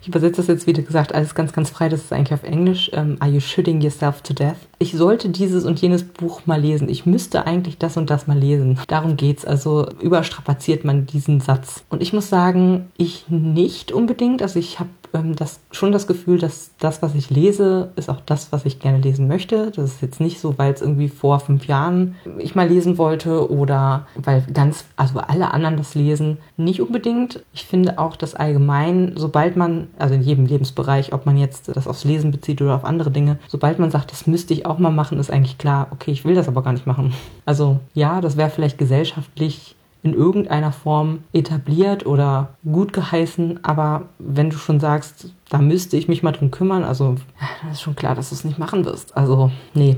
Ich 0.00 0.08
übersetze 0.08 0.36
das 0.36 0.46
jetzt, 0.46 0.66
wie 0.66 0.72
gesagt, 0.72 1.14
alles 1.14 1.34
ganz, 1.34 1.52
ganz 1.52 1.70
frei. 1.70 1.88
Das 1.88 2.00
ist 2.00 2.12
eigentlich 2.12 2.32
auf 2.32 2.42
Englisch. 2.42 2.90
Um, 2.92 3.16
Are 3.20 3.30
you 3.30 3.40
shooting 3.40 3.80
yourself 3.80 4.22
to 4.22 4.32
death? 4.32 4.67
Ich 4.80 4.92
sollte 4.92 5.28
dieses 5.28 5.64
und 5.64 5.80
jenes 5.80 6.04
Buch 6.04 6.42
mal 6.46 6.60
lesen. 6.60 6.88
Ich 6.88 7.04
müsste 7.04 7.46
eigentlich 7.46 7.78
das 7.78 7.96
und 7.96 8.10
das 8.10 8.28
mal 8.28 8.38
lesen. 8.38 8.78
Darum 8.86 9.16
geht's. 9.16 9.44
Also 9.44 9.88
überstrapaziert 10.00 10.84
man 10.84 11.06
diesen 11.06 11.40
Satz. 11.40 11.82
Und 11.88 12.00
ich 12.00 12.12
muss 12.12 12.28
sagen, 12.28 12.88
ich 12.96 13.24
nicht 13.28 13.90
unbedingt. 13.90 14.40
Also 14.40 14.58
ich 14.58 14.78
habe 14.78 14.90
ähm, 15.14 15.36
das, 15.36 15.60
schon 15.70 15.92
das 15.92 16.06
Gefühl, 16.06 16.38
dass 16.38 16.70
das, 16.78 17.02
was 17.02 17.14
ich 17.14 17.30
lese, 17.30 17.90
ist 17.96 18.08
auch 18.08 18.20
das, 18.24 18.52
was 18.52 18.64
ich 18.64 18.78
gerne 18.78 18.98
lesen 18.98 19.28
möchte. 19.28 19.70
Das 19.70 19.92
ist 19.92 20.02
jetzt 20.02 20.20
nicht 20.20 20.40
so, 20.40 20.58
weil 20.58 20.72
es 20.72 20.80
irgendwie 20.80 21.08
vor 21.08 21.40
fünf 21.40 21.66
Jahren 21.66 22.16
ich 22.38 22.54
mal 22.54 22.68
lesen 22.68 22.98
wollte 22.98 23.50
oder 23.50 24.06
weil 24.16 24.44
ganz, 24.52 24.84
also 24.96 25.20
alle 25.20 25.52
anderen 25.52 25.76
das 25.76 25.94
lesen. 25.94 26.38
Nicht 26.56 26.80
unbedingt. 26.80 27.42
Ich 27.52 27.64
finde 27.64 27.98
auch, 27.98 28.16
dass 28.16 28.34
allgemein, 28.34 29.12
sobald 29.16 29.56
man, 29.56 29.88
also 29.98 30.14
in 30.14 30.22
jedem 30.22 30.46
Lebensbereich, 30.46 31.12
ob 31.12 31.26
man 31.26 31.36
jetzt 31.36 31.68
das 31.74 31.86
aufs 31.86 32.04
Lesen 32.04 32.30
bezieht 32.30 32.60
oder 32.62 32.74
auf 32.74 32.84
andere 32.84 33.10
Dinge, 33.10 33.38
sobald 33.48 33.78
man 33.78 33.90
sagt, 33.90 34.12
das 34.12 34.26
müsste 34.26 34.54
ich 34.54 34.66
auch 34.68 34.78
mal 34.78 34.90
machen, 34.90 35.18
ist 35.18 35.30
eigentlich 35.30 35.58
klar, 35.58 35.88
okay, 35.90 36.10
ich 36.10 36.24
will 36.24 36.34
das 36.34 36.48
aber 36.48 36.62
gar 36.62 36.72
nicht 36.72 36.86
machen. 36.86 37.14
Also 37.44 37.80
ja, 37.94 38.20
das 38.20 38.36
wäre 38.36 38.50
vielleicht 38.50 38.78
gesellschaftlich 38.78 39.74
in 40.02 40.14
irgendeiner 40.14 40.72
Form 40.72 41.20
etabliert 41.32 42.06
oder 42.06 42.50
gut 42.64 42.92
geheißen, 42.92 43.64
aber 43.64 44.02
wenn 44.18 44.50
du 44.50 44.56
schon 44.56 44.78
sagst, 44.78 45.32
da 45.50 45.58
müsste 45.58 45.96
ich 45.96 46.08
mich 46.08 46.22
mal 46.22 46.32
drum 46.32 46.50
kümmern, 46.50 46.84
also 46.84 47.16
dann 47.62 47.72
ist 47.72 47.82
schon 47.82 47.96
klar, 47.96 48.14
dass 48.14 48.28
du 48.28 48.36
es 48.36 48.44
nicht 48.44 48.58
machen 48.58 48.84
wirst. 48.84 49.16
Also 49.16 49.50
nee, 49.74 49.96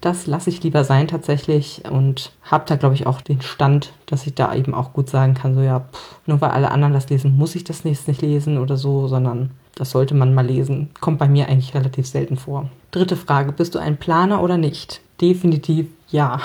das 0.00 0.26
lasse 0.26 0.50
ich 0.50 0.62
lieber 0.62 0.84
sein 0.84 1.08
tatsächlich 1.08 1.82
und 1.90 2.32
habe 2.42 2.64
da 2.66 2.76
glaube 2.76 2.94
ich 2.94 3.06
auch 3.06 3.20
den 3.20 3.40
Stand, 3.42 3.92
dass 4.06 4.26
ich 4.26 4.34
da 4.34 4.54
eben 4.54 4.74
auch 4.74 4.92
gut 4.92 5.10
sagen 5.10 5.34
kann, 5.34 5.54
so 5.54 5.60
ja, 5.60 5.80
pff, 5.80 6.16
nur 6.26 6.40
weil 6.40 6.50
alle 6.50 6.70
anderen 6.70 6.92
das 6.92 7.10
lesen, 7.10 7.36
muss 7.36 7.54
ich 7.54 7.64
das 7.64 7.84
nächste 7.84 8.10
nicht 8.10 8.22
lesen 8.22 8.58
oder 8.58 8.76
so, 8.76 9.08
sondern 9.08 9.50
das 9.74 9.90
sollte 9.90 10.14
man 10.14 10.34
mal 10.34 10.46
lesen. 10.46 10.90
Kommt 11.00 11.18
bei 11.18 11.28
mir 11.28 11.48
eigentlich 11.48 11.74
relativ 11.74 12.06
selten 12.06 12.36
vor. 12.36 12.68
Dritte 12.90 13.16
Frage, 13.16 13.52
bist 13.52 13.74
du 13.74 13.78
ein 13.78 13.96
Planer 13.96 14.42
oder 14.42 14.58
nicht? 14.58 15.00
Definitiv 15.20 15.86
ja. 16.10 16.40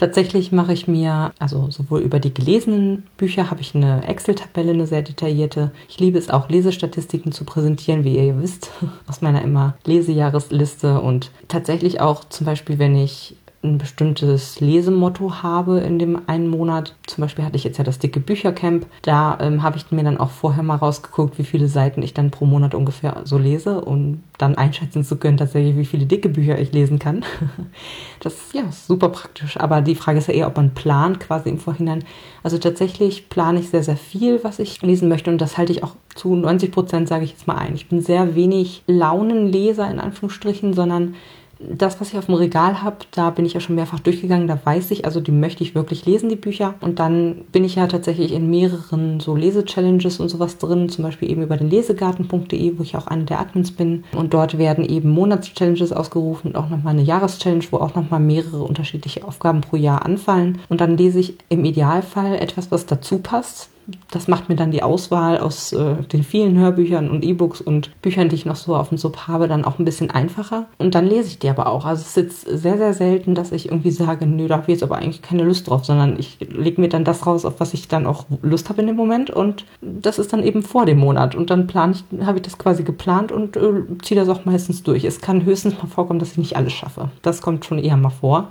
Tatsächlich 0.00 0.50
mache 0.50 0.72
ich 0.72 0.88
mir, 0.88 1.32
also 1.38 1.70
sowohl 1.70 2.00
über 2.00 2.20
die 2.20 2.32
gelesenen 2.32 3.04
Bücher 3.18 3.50
habe 3.50 3.60
ich 3.60 3.74
eine 3.74 4.02
Excel-Tabelle, 4.08 4.72
eine 4.72 4.86
sehr 4.86 5.02
detaillierte. 5.02 5.72
Ich 5.90 6.00
liebe 6.00 6.18
es 6.18 6.30
auch, 6.30 6.48
Lesestatistiken 6.48 7.32
zu 7.32 7.44
präsentieren, 7.44 8.02
wie 8.02 8.16
ihr 8.16 8.40
wisst, 8.40 8.70
aus 9.06 9.20
meiner 9.20 9.42
immer 9.42 9.74
Lesejahresliste. 9.84 11.02
Und 11.02 11.30
tatsächlich 11.48 12.00
auch 12.00 12.24
zum 12.24 12.46
Beispiel, 12.46 12.78
wenn 12.78 12.96
ich 12.96 13.36
ein 13.62 13.76
bestimmtes 13.76 14.58
Lesemotto 14.60 15.42
habe 15.42 15.80
in 15.80 15.98
dem 15.98 16.22
einen 16.28 16.48
Monat. 16.48 16.94
Zum 17.06 17.20
Beispiel 17.20 17.44
hatte 17.44 17.56
ich 17.56 17.64
jetzt 17.64 17.76
ja 17.76 17.84
das 17.84 17.98
dicke 17.98 18.18
Büchercamp. 18.18 18.86
Da 19.02 19.36
ähm, 19.38 19.62
habe 19.62 19.76
ich 19.76 19.90
mir 19.90 20.02
dann 20.02 20.16
auch 20.16 20.30
vorher 20.30 20.62
mal 20.62 20.76
rausgeguckt, 20.76 21.38
wie 21.38 21.44
viele 21.44 21.68
Seiten 21.68 22.02
ich 22.02 22.14
dann 22.14 22.30
pro 22.30 22.46
Monat 22.46 22.74
ungefähr 22.74 23.20
so 23.24 23.36
lese, 23.36 23.82
um 23.82 24.22
dann 24.38 24.54
einschätzen 24.54 25.04
zu 25.04 25.16
können, 25.16 25.36
tatsächlich, 25.36 25.76
wie 25.76 25.84
viele 25.84 26.06
dicke 26.06 26.30
Bücher 26.30 26.58
ich 26.58 26.72
lesen 26.72 26.98
kann. 26.98 27.22
das 28.20 28.34
ja, 28.54 28.62
ist 28.62 28.86
super 28.86 29.10
praktisch. 29.10 29.58
Aber 29.58 29.82
die 29.82 29.94
Frage 29.94 30.18
ist 30.18 30.28
ja 30.28 30.34
eher, 30.34 30.46
ob 30.46 30.56
man 30.56 30.70
plant 30.70 31.20
quasi 31.20 31.50
im 31.50 31.58
Vorhinein. 31.58 32.02
Also 32.42 32.56
tatsächlich 32.56 33.28
plane 33.28 33.60
ich 33.60 33.68
sehr, 33.68 33.82
sehr 33.82 33.98
viel, 33.98 34.42
was 34.42 34.58
ich 34.58 34.80
lesen 34.80 35.10
möchte. 35.10 35.30
Und 35.30 35.38
das 35.38 35.58
halte 35.58 35.72
ich 35.72 35.84
auch 35.84 35.96
zu 36.14 36.34
90 36.34 36.72
Prozent, 36.72 37.08
sage 37.08 37.24
ich 37.24 37.32
jetzt 37.32 37.46
mal 37.46 37.58
ein. 37.58 37.74
Ich 37.74 37.90
bin 37.90 38.00
sehr 38.00 38.34
wenig 38.34 38.84
Launenleser 38.86 39.90
in 39.90 40.00
Anführungsstrichen, 40.00 40.72
sondern 40.72 41.14
das, 41.60 42.00
was 42.00 42.12
ich 42.12 42.18
auf 42.18 42.26
dem 42.26 42.34
Regal 42.34 42.82
habe, 42.82 42.96
da 43.10 43.30
bin 43.30 43.44
ich 43.44 43.52
ja 43.52 43.60
schon 43.60 43.74
mehrfach 43.74 44.00
durchgegangen, 44.00 44.48
da 44.48 44.58
weiß 44.62 44.90
ich, 44.92 45.04
also 45.04 45.20
die 45.20 45.32
möchte 45.32 45.62
ich 45.62 45.74
wirklich 45.74 46.06
lesen, 46.06 46.28
die 46.28 46.36
Bücher. 46.36 46.74
Und 46.80 46.98
dann 46.98 47.44
bin 47.52 47.64
ich 47.64 47.74
ja 47.74 47.86
tatsächlich 47.86 48.32
in 48.32 48.50
mehreren 48.50 49.20
so 49.20 49.36
Lese-Challenges 49.36 50.20
und 50.20 50.28
sowas 50.28 50.58
drin, 50.58 50.88
zum 50.88 51.04
Beispiel 51.04 51.30
eben 51.30 51.42
über 51.42 51.56
den 51.56 51.70
lesegarten.de, 51.70 52.78
wo 52.78 52.82
ich 52.82 52.96
auch 52.96 53.06
eine 53.06 53.24
der 53.24 53.40
Admins 53.40 53.72
bin. 53.72 54.04
Und 54.16 54.34
dort 54.34 54.58
werden 54.58 54.84
eben 54.84 55.10
Monats-Challenges 55.10 55.92
ausgerufen 55.92 56.48
und 56.48 56.56
auch 56.56 56.68
nochmal 56.68 56.94
eine 56.94 57.02
Jahreschallenge, 57.02 57.64
wo 57.70 57.78
auch 57.78 57.94
nochmal 57.94 58.20
mehrere 58.20 58.62
unterschiedliche 58.62 59.24
Aufgaben 59.24 59.60
pro 59.60 59.76
Jahr 59.76 60.04
anfallen. 60.04 60.60
Und 60.68 60.80
dann 60.80 60.96
lese 60.96 61.20
ich 61.20 61.34
im 61.48 61.64
Idealfall 61.64 62.36
etwas, 62.36 62.70
was 62.70 62.86
dazu 62.86 63.18
passt 63.18 63.69
das 64.10 64.28
macht 64.28 64.48
mir 64.48 64.56
dann 64.56 64.70
die 64.70 64.82
Auswahl 64.82 65.38
aus 65.38 65.72
äh, 65.72 65.94
den 66.12 66.22
vielen 66.22 66.56
Hörbüchern 66.58 67.10
und 67.10 67.24
E-Books 67.24 67.60
und 67.60 67.90
Büchern, 68.02 68.28
die 68.28 68.36
ich 68.36 68.46
noch 68.46 68.56
so 68.56 68.76
auf 68.76 68.90
dem 68.90 68.98
Sub 68.98 69.26
habe, 69.28 69.48
dann 69.48 69.64
auch 69.64 69.78
ein 69.78 69.84
bisschen 69.84 70.10
einfacher. 70.10 70.66
Und 70.78 70.94
dann 70.94 71.06
lese 71.06 71.28
ich 71.28 71.38
die 71.38 71.48
aber 71.48 71.66
auch. 71.66 71.84
Also 71.84 72.02
es 72.02 72.08
ist 72.08 72.16
jetzt 72.16 72.62
sehr, 72.62 72.78
sehr 72.78 72.94
selten, 72.94 73.34
dass 73.34 73.52
ich 73.52 73.66
irgendwie 73.66 73.90
sage, 73.90 74.26
nö, 74.26 74.48
da 74.48 74.56
habe 74.56 74.64
ich 74.64 74.74
jetzt 74.74 74.82
aber 74.82 74.96
eigentlich 74.96 75.22
keine 75.22 75.44
Lust 75.44 75.68
drauf, 75.68 75.84
sondern 75.84 76.18
ich 76.18 76.38
lege 76.40 76.80
mir 76.80 76.88
dann 76.88 77.04
das 77.04 77.26
raus, 77.26 77.44
auf 77.44 77.60
was 77.60 77.74
ich 77.74 77.88
dann 77.88 78.06
auch 78.06 78.26
Lust 78.42 78.68
habe 78.68 78.80
in 78.80 78.86
dem 78.86 78.96
Moment. 78.96 79.30
Und 79.30 79.64
das 79.80 80.18
ist 80.18 80.32
dann 80.32 80.42
eben 80.42 80.62
vor 80.62 80.86
dem 80.86 80.98
Monat. 80.98 81.34
Und 81.34 81.50
dann 81.50 81.66
plane 81.66 81.94
ich, 81.94 82.26
habe 82.26 82.38
ich 82.38 82.42
das 82.42 82.58
quasi 82.58 82.82
geplant 82.82 83.32
und 83.32 83.56
äh, 83.56 83.82
ziehe 84.02 84.18
das 84.20 84.28
auch 84.28 84.44
meistens 84.44 84.82
durch. 84.82 85.04
Es 85.04 85.20
kann 85.20 85.44
höchstens 85.44 85.78
mal 85.78 85.88
vorkommen, 85.88 86.18
dass 86.18 86.32
ich 86.32 86.38
nicht 86.38 86.56
alles 86.56 86.72
schaffe. 86.72 87.10
Das 87.22 87.42
kommt 87.42 87.64
schon 87.64 87.78
eher 87.78 87.96
mal 87.96 88.10
vor. 88.10 88.48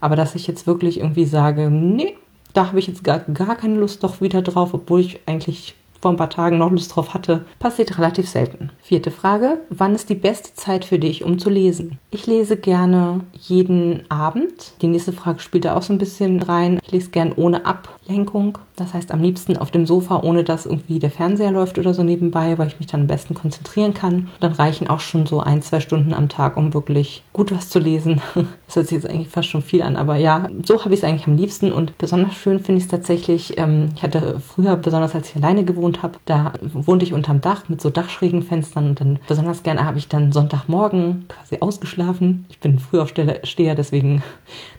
Aber 0.00 0.14
dass 0.16 0.34
ich 0.34 0.46
jetzt 0.46 0.66
wirklich 0.66 1.00
irgendwie 1.00 1.24
sage, 1.24 1.70
nee, 1.70 2.14
da 2.58 2.66
habe 2.66 2.80
ich 2.80 2.88
jetzt 2.88 3.04
gar, 3.04 3.20
gar 3.20 3.54
keine 3.54 3.76
Lust 3.76 4.02
doch 4.02 4.20
wieder 4.20 4.42
drauf, 4.42 4.74
obwohl 4.74 5.00
ich 5.00 5.20
eigentlich 5.26 5.76
vor 6.00 6.10
ein 6.12 6.16
paar 6.16 6.30
Tagen 6.30 6.58
noch 6.58 6.70
Lust 6.70 6.94
drauf 6.94 7.14
hatte, 7.14 7.44
passiert 7.58 7.98
relativ 7.98 8.28
selten. 8.28 8.70
Vierte 8.80 9.10
Frage. 9.10 9.58
Wann 9.70 9.94
ist 9.94 10.08
die 10.08 10.14
beste 10.14 10.54
Zeit 10.54 10.84
für 10.84 10.98
dich, 10.98 11.24
um 11.24 11.38
zu 11.38 11.50
lesen? 11.50 11.98
Ich 12.10 12.26
lese 12.26 12.56
gerne 12.56 13.20
jeden 13.32 14.02
Abend. 14.08 14.72
Die 14.80 14.86
nächste 14.86 15.12
Frage 15.12 15.40
spielt 15.40 15.64
da 15.64 15.76
auch 15.76 15.82
so 15.82 15.92
ein 15.92 15.98
bisschen 15.98 16.42
rein. 16.42 16.78
Ich 16.84 16.92
lese 16.92 17.10
gern 17.10 17.32
ohne 17.34 17.66
Ablenkung. 17.66 18.58
Das 18.76 18.94
heißt 18.94 19.10
am 19.10 19.22
liebsten 19.22 19.56
auf 19.56 19.72
dem 19.72 19.86
Sofa, 19.86 20.22
ohne 20.22 20.44
dass 20.44 20.64
irgendwie 20.64 21.00
der 21.00 21.10
Fernseher 21.10 21.50
läuft 21.50 21.78
oder 21.78 21.94
so 21.94 22.04
nebenbei, 22.04 22.58
weil 22.58 22.68
ich 22.68 22.78
mich 22.78 22.86
dann 22.86 23.02
am 23.02 23.06
besten 23.08 23.34
konzentrieren 23.34 23.92
kann. 23.92 24.28
Dann 24.38 24.52
reichen 24.52 24.88
auch 24.88 25.00
schon 25.00 25.26
so 25.26 25.40
ein, 25.40 25.62
zwei 25.62 25.80
Stunden 25.80 26.14
am 26.14 26.28
Tag, 26.28 26.56
um 26.56 26.74
wirklich 26.74 27.24
gut 27.32 27.52
was 27.52 27.68
zu 27.68 27.78
lesen. 27.78 28.20
Das 28.66 28.76
hört 28.76 28.88
sich 28.88 28.96
jetzt 28.96 29.08
eigentlich 29.08 29.28
fast 29.28 29.48
schon 29.48 29.62
viel 29.62 29.80
an, 29.80 29.96
aber 29.96 30.16
ja, 30.16 30.46
so 30.62 30.84
habe 30.84 30.92
ich 30.92 31.00
es 31.00 31.04
eigentlich 31.04 31.26
am 31.26 31.36
liebsten 31.36 31.72
und 31.72 31.96
besonders 31.96 32.34
schön 32.34 32.60
finde 32.60 32.78
ich 32.78 32.84
es 32.84 32.90
tatsächlich. 32.90 33.56
Ähm, 33.56 33.92
ich 33.96 34.02
hatte 34.02 34.40
früher, 34.46 34.76
besonders 34.76 35.14
als 35.14 35.30
ich 35.30 35.36
alleine 35.36 35.64
gewohnt 35.64 35.87
habe, 36.02 36.18
da 36.26 36.52
wohnte 36.60 37.04
ich 37.04 37.12
unterm 37.12 37.40
Dach 37.40 37.68
mit 37.68 37.80
so 37.80 37.90
dachschrägen 37.90 38.42
Fenstern 38.42 38.90
und 38.90 39.00
dann 39.00 39.18
besonders 39.26 39.62
gerne 39.62 39.84
habe 39.84 39.98
ich 39.98 40.08
dann 40.08 40.32
Sonntagmorgen 40.32 41.26
quasi 41.28 41.58
ausgeschlafen. 41.60 42.46
Ich 42.50 42.60
bin 42.60 42.78
Frühaufsteher, 42.78 43.74
deswegen 43.74 44.22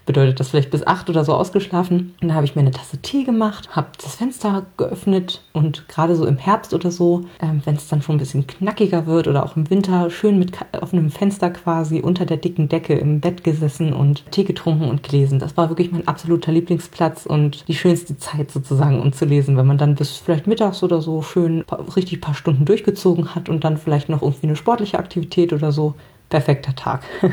bedeutet 0.10 0.40
das 0.40 0.50
vielleicht 0.50 0.72
bis 0.72 0.88
acht 0.88 1.08
oder 1.12 1.24
so 1.24 1.36
ausgeschlafen. 1.36 2.16
Und 2.20 2.30
dann 2.30 2.34
habe 2.34 2.44
ich 2.44 2.56
mir 2.56 2.62
eine 2.62 2.72
Tasse 2.72 2.98
Tee 2.98 3.24
gemacht, 3.24 3.76
habe 3.76 3.90
das 4.02 4.16
Fenster 4.16 4.66
geöffnet 4.76 5.44
und 5.54 5.88
gerade 5.88 6.16
so 6.16 6.26
im 6.26 6.38
Herbst 6.38 6.74
oder 6.74 6.90
so, 6.90 7.26
ähm, 7.40 7.62
wenn 7.66 7.76
es 7.76 7.90
dann 7.90 8.02
schon 8.02 8.16
ein 8.16 8.20
bisschen 8.20 8.48
knackiger 8.48 9.06
wird 9.06 9.28
oder 9.28 9.46
auch 9.46 9.56
im 9.56 9.70
Winter, 9.70 10.10
schön 10.10 10.40
mit 10.40 10.54
offenem 10.82 11.12
Fenster 11.12 11.52
quasi 11.52 12.00
unter 12.00 12.26
der 12.26 12.38
dicken 12.38 12.70
Decke 12.70 12.96
im 12.96 13.20
Bett 13.20 13.44
gesessen 13.44 13.94
und 13.94 14.24
Tee 14.32 14.46
getrunken 14.46 14.90
und 14.90 15.04
gelesen. 15.04 15.38
Das 15.38 15.56
war 15.58 15.70
wirklich 15.70 15.92
mein 15.92 16.08
absoluter 16.08 16.52
Lieblingsplatz 16.52 17.28
und 17.28 17.68
die 17.68 17.76
schönste 17.76 18.18
Zeit 18.18 18.50
sozusagen, 18.50 19.00
um 19.00 19.14
zu 19.14 19.26
lesen, 19.26 19.58
wenn 19.58 19.68
man 19.68 19.78
dann 19.78 19.94
bis 19.94 20.18
vielleicht 20.18 20.48
mittags 20.48 20.82
oder 20.82 20.99
so 21.02 21.22
schön 21.22 21.64
richtig 21.96 22.22
paar 22.22 22.34
Stunden 22.34 22.66
durchgezogen 22.66 23.36
hat 23.36 23.50
und 23.50 23.64
dann 23.64 23.78
vielleicht 23.78 24.10
noch 24.10 24.22
irgendwie 24.22 24.48
eine 24.48 24.56
sportliche 24.56 25.00
Aktivität 25.00 25.54
oder 25.54 25.72
so 25.72 25.96
perfekter 26.30 26.76
Tag. 26.76 27.04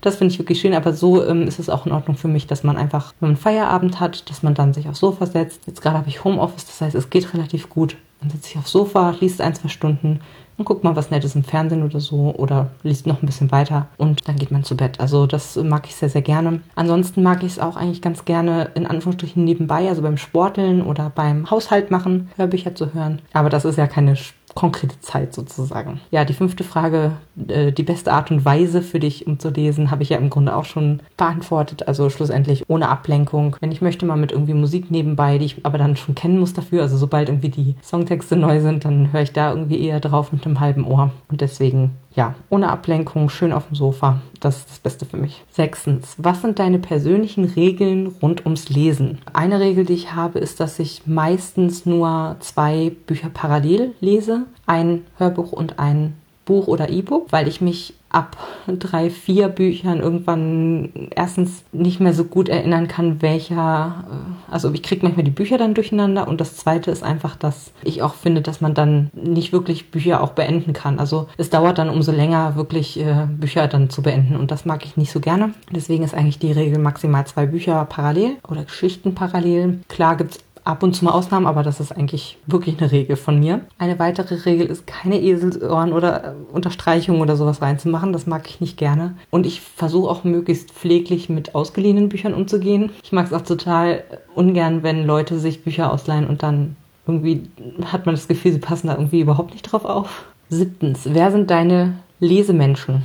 das 0.00 0.16
finde 0.16 0.32
ich 0.32 0.38
wirklich 0.38 0.60
schön, 0.60 0.74
aber 0.74 0.92
so 0.92 1.24
ähm, 1.24 1.48
ist 1.48 1.58
es 1.58 1.70
auch 1.70 1.86
in 1.86 1.92
Ordnung 1.92 2.16
für 2.16 2.28
mich, 2.28 2.46
dass 2.46 2.62
man 2.62 2.76
einfach, 2.76 3.14
wenn 3.20 3.30
man 3.30 3.36
Feierabend 3.36 4.00
hat, 4.00 4.28
dass 4.28 4.42
man 4.42 4.54
dann 4.54 4.74
sich 4.74 4.88
aufs 4.88 5.00
Sofa 5.00 5.26
setzt. 5.26 5.66
Jetzt 5.66 5.80
gerade 5.80 5.98
habe 5.98 6.08
ich 6.08 6.24
Homeoffice, 6.24 6.66
das 6.66 6.80
heißt, 6.80 6.94
es 6.94 7.10
geht 7.10 7.32
relativ 7.32 7.70
gut. 7.70 7.96
Man 8.20 8.30
setzt 8.30 8.44
sich 8.44 8.58
aufs 8.58 8.72
Sofa, 8.72 9.14
liest 9.20 9.40
ein, 9.40 9.54
zwei 9.54 9.68
Stunden 9.68 10.20
und 10.58 10.64
guckt 10.64 10.84
mal 10.84 10.96
was 10.96 11.10
Nettes 11.10 11.34
im 11.34 11.44
Fernsehen 11.44 11.82
oder 11.82 12.00
so 12.00 12.34
oder 12.36 12.70
liest 12.82 13.06
noch 13.06 13.22
ein 13.22 13.26
bisschen 13.26 13.50
weiter 13.50 13.86
und 13.96 14.28
dann 14.28 14.36
geht 14.36 14.50
man 14.50 14.64
zu 14.64 14.76
Bett. 14.76 15.00
Also 15.00 15.26
das 15.26 15.56
mag 15.56 15.86
ich 15.86 15.94
sehr, 15.94 16.10
sehr 16.10 16.22
gerne. 16.22 16.60
Ansonsten 16.74 17.22
mag 17.22 17.42
ich 17.42 17.52
es 17.52 17.58
auch 17.58 17.76
eigentlich 17.76 18.02
ganz 18.02 18.24
gerne 18.24 18.70
in 18.74 18.86
Anführungsstrichen 18.86 19.44
nebenbei, 19.44 19.88
also 19.88 20.02
beim 20.02 20.18
Sporteln 20.18 20.82
oder 20.82 21.10
beim 21.14 21.50
Haushalt 21.50 21.90
machen, 21.90 22.28
Hörbücher 22.36 22.74
zu 22.74 22.92
hören. 22.92 23.22
Aber 23.32 23.48
das 23.48 23.64
ist 23.64 23.78
ja 23.78 23.86
keine 23.86 24.16
konkrete 24.54 25.00
Zeit 25.00 25.34
sozusagen. 25.34 26.00
Ja, 26.10 26.24
die 26.24 26.32
fünfte 26.32 26.64
Frage, 26.64 27.12
äh, 27.48 27.72
die 27.72 27.82
beste 27.82 28.12
Art 28.12 28.30
und 28.30 28.44
Weise 28.44 28.82
für 28.82 28.98
dich, 28.98 29.26
um 29.26 29.38
zu 29.38 29.50
lesen, 29.50 29.90
habe 29.90 30.02
ich 30.02 30.10
ja 30.10 30.18
im 30.18 30.30
Grunde 30.30 30.54
auch 30.56 30.64
schon 30.64 31.00
beantwortet. 31.16 31.86
Also 31.86 32.10
schlussendlich 32.10 32.64
ohne 32.68 32.88
Ablenkung. 32.88 33.56
Wenn 33.60 33.72
ich 33.72 33.80
möchte, 33.80 34.06
mal 34.06 34.16
mit 34.16 34.32
irgendwie 34.32 34.54
Musik 34.54 34.90
nebenbei, 34.90 35.38
die 35.38 35.46
ich 35.46 35.64
aber 35.64 35.78
dann 35.78 35.96
schon 35.96 36.14
kennen 36.14 36.38
muss 36.38 36.54
dafür. 36.54 36.82
Also 36.82 36.96
sobald 36.96 37.28
irgendwie 37.28 37.50
die 37.50 37.76
Songtexte 37.82 38.36
neu 38.36 38.60
sind, 38.60 38.84
dann 38.84 39.12
höre 39.12 39.22
ich 39.22 39.32
da 39.32 39.50
irgendwie 39.52 39.80
eher 39.80 40.00
drauf 40.00 40.32
mit 40.32 40.44
einem 40.44 40.60
halben 40.60 40.84
Ohr. 40.84 41.10
Und 41.28 41.40
deswegen 41.40 41.92
ja, 42.18 42.34
ohne 42.50 42.68
Ablenkung, 42.68 43.28
schön 43.28 43.52
auf 43.52 43.68
dem 43.68 43.76
Sofa. 43.76 44.20
Das 44.40 44.56
ist 44.56 44.70
das 44.70 44.78
Beste 44.80 45.06
für 45.06 45.16
mich. 45.16 45.44
Sechstens, 45.52 46.16
was 46.18 46.42
sind 46.42 46.58
deine 46.58 46.80
persönlichen 46.80 47.44
Regeln 47.44 48.08
rund 48.20 48.44
ums 48.44 48.70
Lesen? 48.70 49.18
Eine 49.32 49.60
Regel, 49.60 49.84
die 49.84 49.92
ich 49.92 50.14
habe, 50.16 50.40
ist, 50.40 50.58
dass 50.58 50.80
ich 50.80 51.06
meistens 51.06 51.86
nur 51.86 52.34
zwei 52.40 52.90
Bücher 53.06 53.30
parallel 53.32 53.94
lese. 54.00 54.46
Ein 54.66 55.04
Hörbuch 55.16 55.52
und 55.52 55.78
ein 55.78 56.14
Buch 56.44 56.66
oder 56.66 56.88
E-Book, 56.88 57.28
weil 57.30 57.46
ich 57.46 57.60
mich 57.60 57.94
ab 58.10 58.36
drei, 58.66 59.10
vier 59.10 59.48
Büchern 59.48 60.00
irgendwann 60.00 60.90
erstens 61.14 61.62
nicht 61.72 62.00
mehr 62.00 62.14
so 62.14 62.24
gut 62.24 62.48
erinnern 62.48 62.88
kann, 62.88 63.20
welcher, 63.20 64.04
äh, 64.10 64.52
also 64.52 64.72
ich 64.72 64.82
kriege 64.82 65.04
manchmal 65.04 65.24
die 65.24 65.30
Bücher 65.30 65.58
dann 65.58 65.74
durcheinander 65.74 66.26
und 66.26 66.40
das 66.40 66.56
zweite 66.56 66.90
ist 66.90 67.02
einfach, 67.02 67.36
dass 67.36 67.72
ich 67.84 68.02
auch 68.02 68.14
finde, 68.14 68.40
dass 68.40 68.60
man 68.60 68.74
dann 68.74 69.10
nicht 69.12 69.52
wirklich 69.52 69.90
Bücher 69.90 70.22
auch 70.22 70.32
beenden 70.32 70.72
kann. 70.72 70.98
Also 70.98 71.28
es 71.36 71.50
dauert 71.50 71.78
dann 71.78 71.90
umso 71.90 72.12
länger, 72.12 72.56
wirklich 72.56 72.98
äh, 72.98 73.26
Bücher 73.28 73.68
dann 73.68 73.90
zu 73.90 74.02
beenden 74.02 74.36
und 74.36 74.50
das 74.50 74.64
mag 74.64 74.84
ich 74.84 74.96
nicht 74.96 75.12
so 75.12 75.20
gerne. 75.20 75.52
Deswegen 75.70 76.04
ist 76.04 76.14
eigentlich 76.14 76.38
die 76.38 76.52
Regel 76.52 76.78
maximal 76.78 77.26
zwei 77.26 77.46
Bücher 77.46 77.84
parallel 77.84 78.36
oder 78.48 78.64
Geschichten 78.64 79.14
parallel. 79.14 79.80
Klar 79.88 80.16
gibt 80.16 80.32
es 80.32 80.40
ab 80.68 80.82
und 80.82 80.94
zu 80.94 81.04
mal 81.04 81.12
Ausnahmen, 81.12 81.46
aber 81.46 81.62
das 81.62 81.80
ist 81.80 81.92
eigentlich 81.92 82.36
wirklich 82.46 82.78
eine 82.78 82.92
Regel 82.92 83.16
von 83.16 83.40
mir. 83.40 83.62
Eine 83.78 83.98
weitere 83.98 84.34
Regel 84.34 84.66
ist, 84.66 84.86
keine 84.86 85.20
Eselsohren 85.20 85.94
oder 85.94 86.24
äh, 86.24 86.32
Unterstreichungen 86.52 87.22
oder 87.22 87.36
sowas 87.36 87.62
reinzumachen. 87.62 88.12
Das 88.12 88.26
mag 88.26 88.48
ich 88.48 88.60
nicht 88.60 88.76
gerne. 88.76 89.16
Und 89.30 89.46
ich 89.46 89.62
versuche 89.62 90.10
auch 90.10 90.24
möglichst 90.24 90.70
pfleglich 90.70 91.30
mit 91.30 91.54
ausgeliehenen 91.54 92.10
Büchern 92.10 92.34
umzugehen. 92.34 92.90
Ich 93.02 93.12
mag 93.12 93.26
es 93.26 93.32
auch 93.32 93.40
total 93.40 94.04
ungern, 94.34 94.82
wenn 94.82 95.06
Leute 95.06 95.38
sich 95.38 95.64
Bücher 95.64 95.90
ausleihen 95.90 96.26
und 96.26 96.42
dann 96.42 96.76
irgendwie 97.06 97.48
hat 97.86 98.04
man 98.04 98.14
das 98.14 98.28
Gefühl, 98.28 98.52
sie 98.52 98.58
passen 98.58 98.88
da 98.88 98.94
irgendwie 98.94 99.20
überhaupt 99.20 99.52
nicht 99.52 99.62
drauf 99.62 99.86
auf. 99.86 100.26
Siebtens, 100.50 101.00
wer 101.04 101.30
sind 101.30 101.50
deine 101.50 101.94
Lesemenschen? 102.20 103.04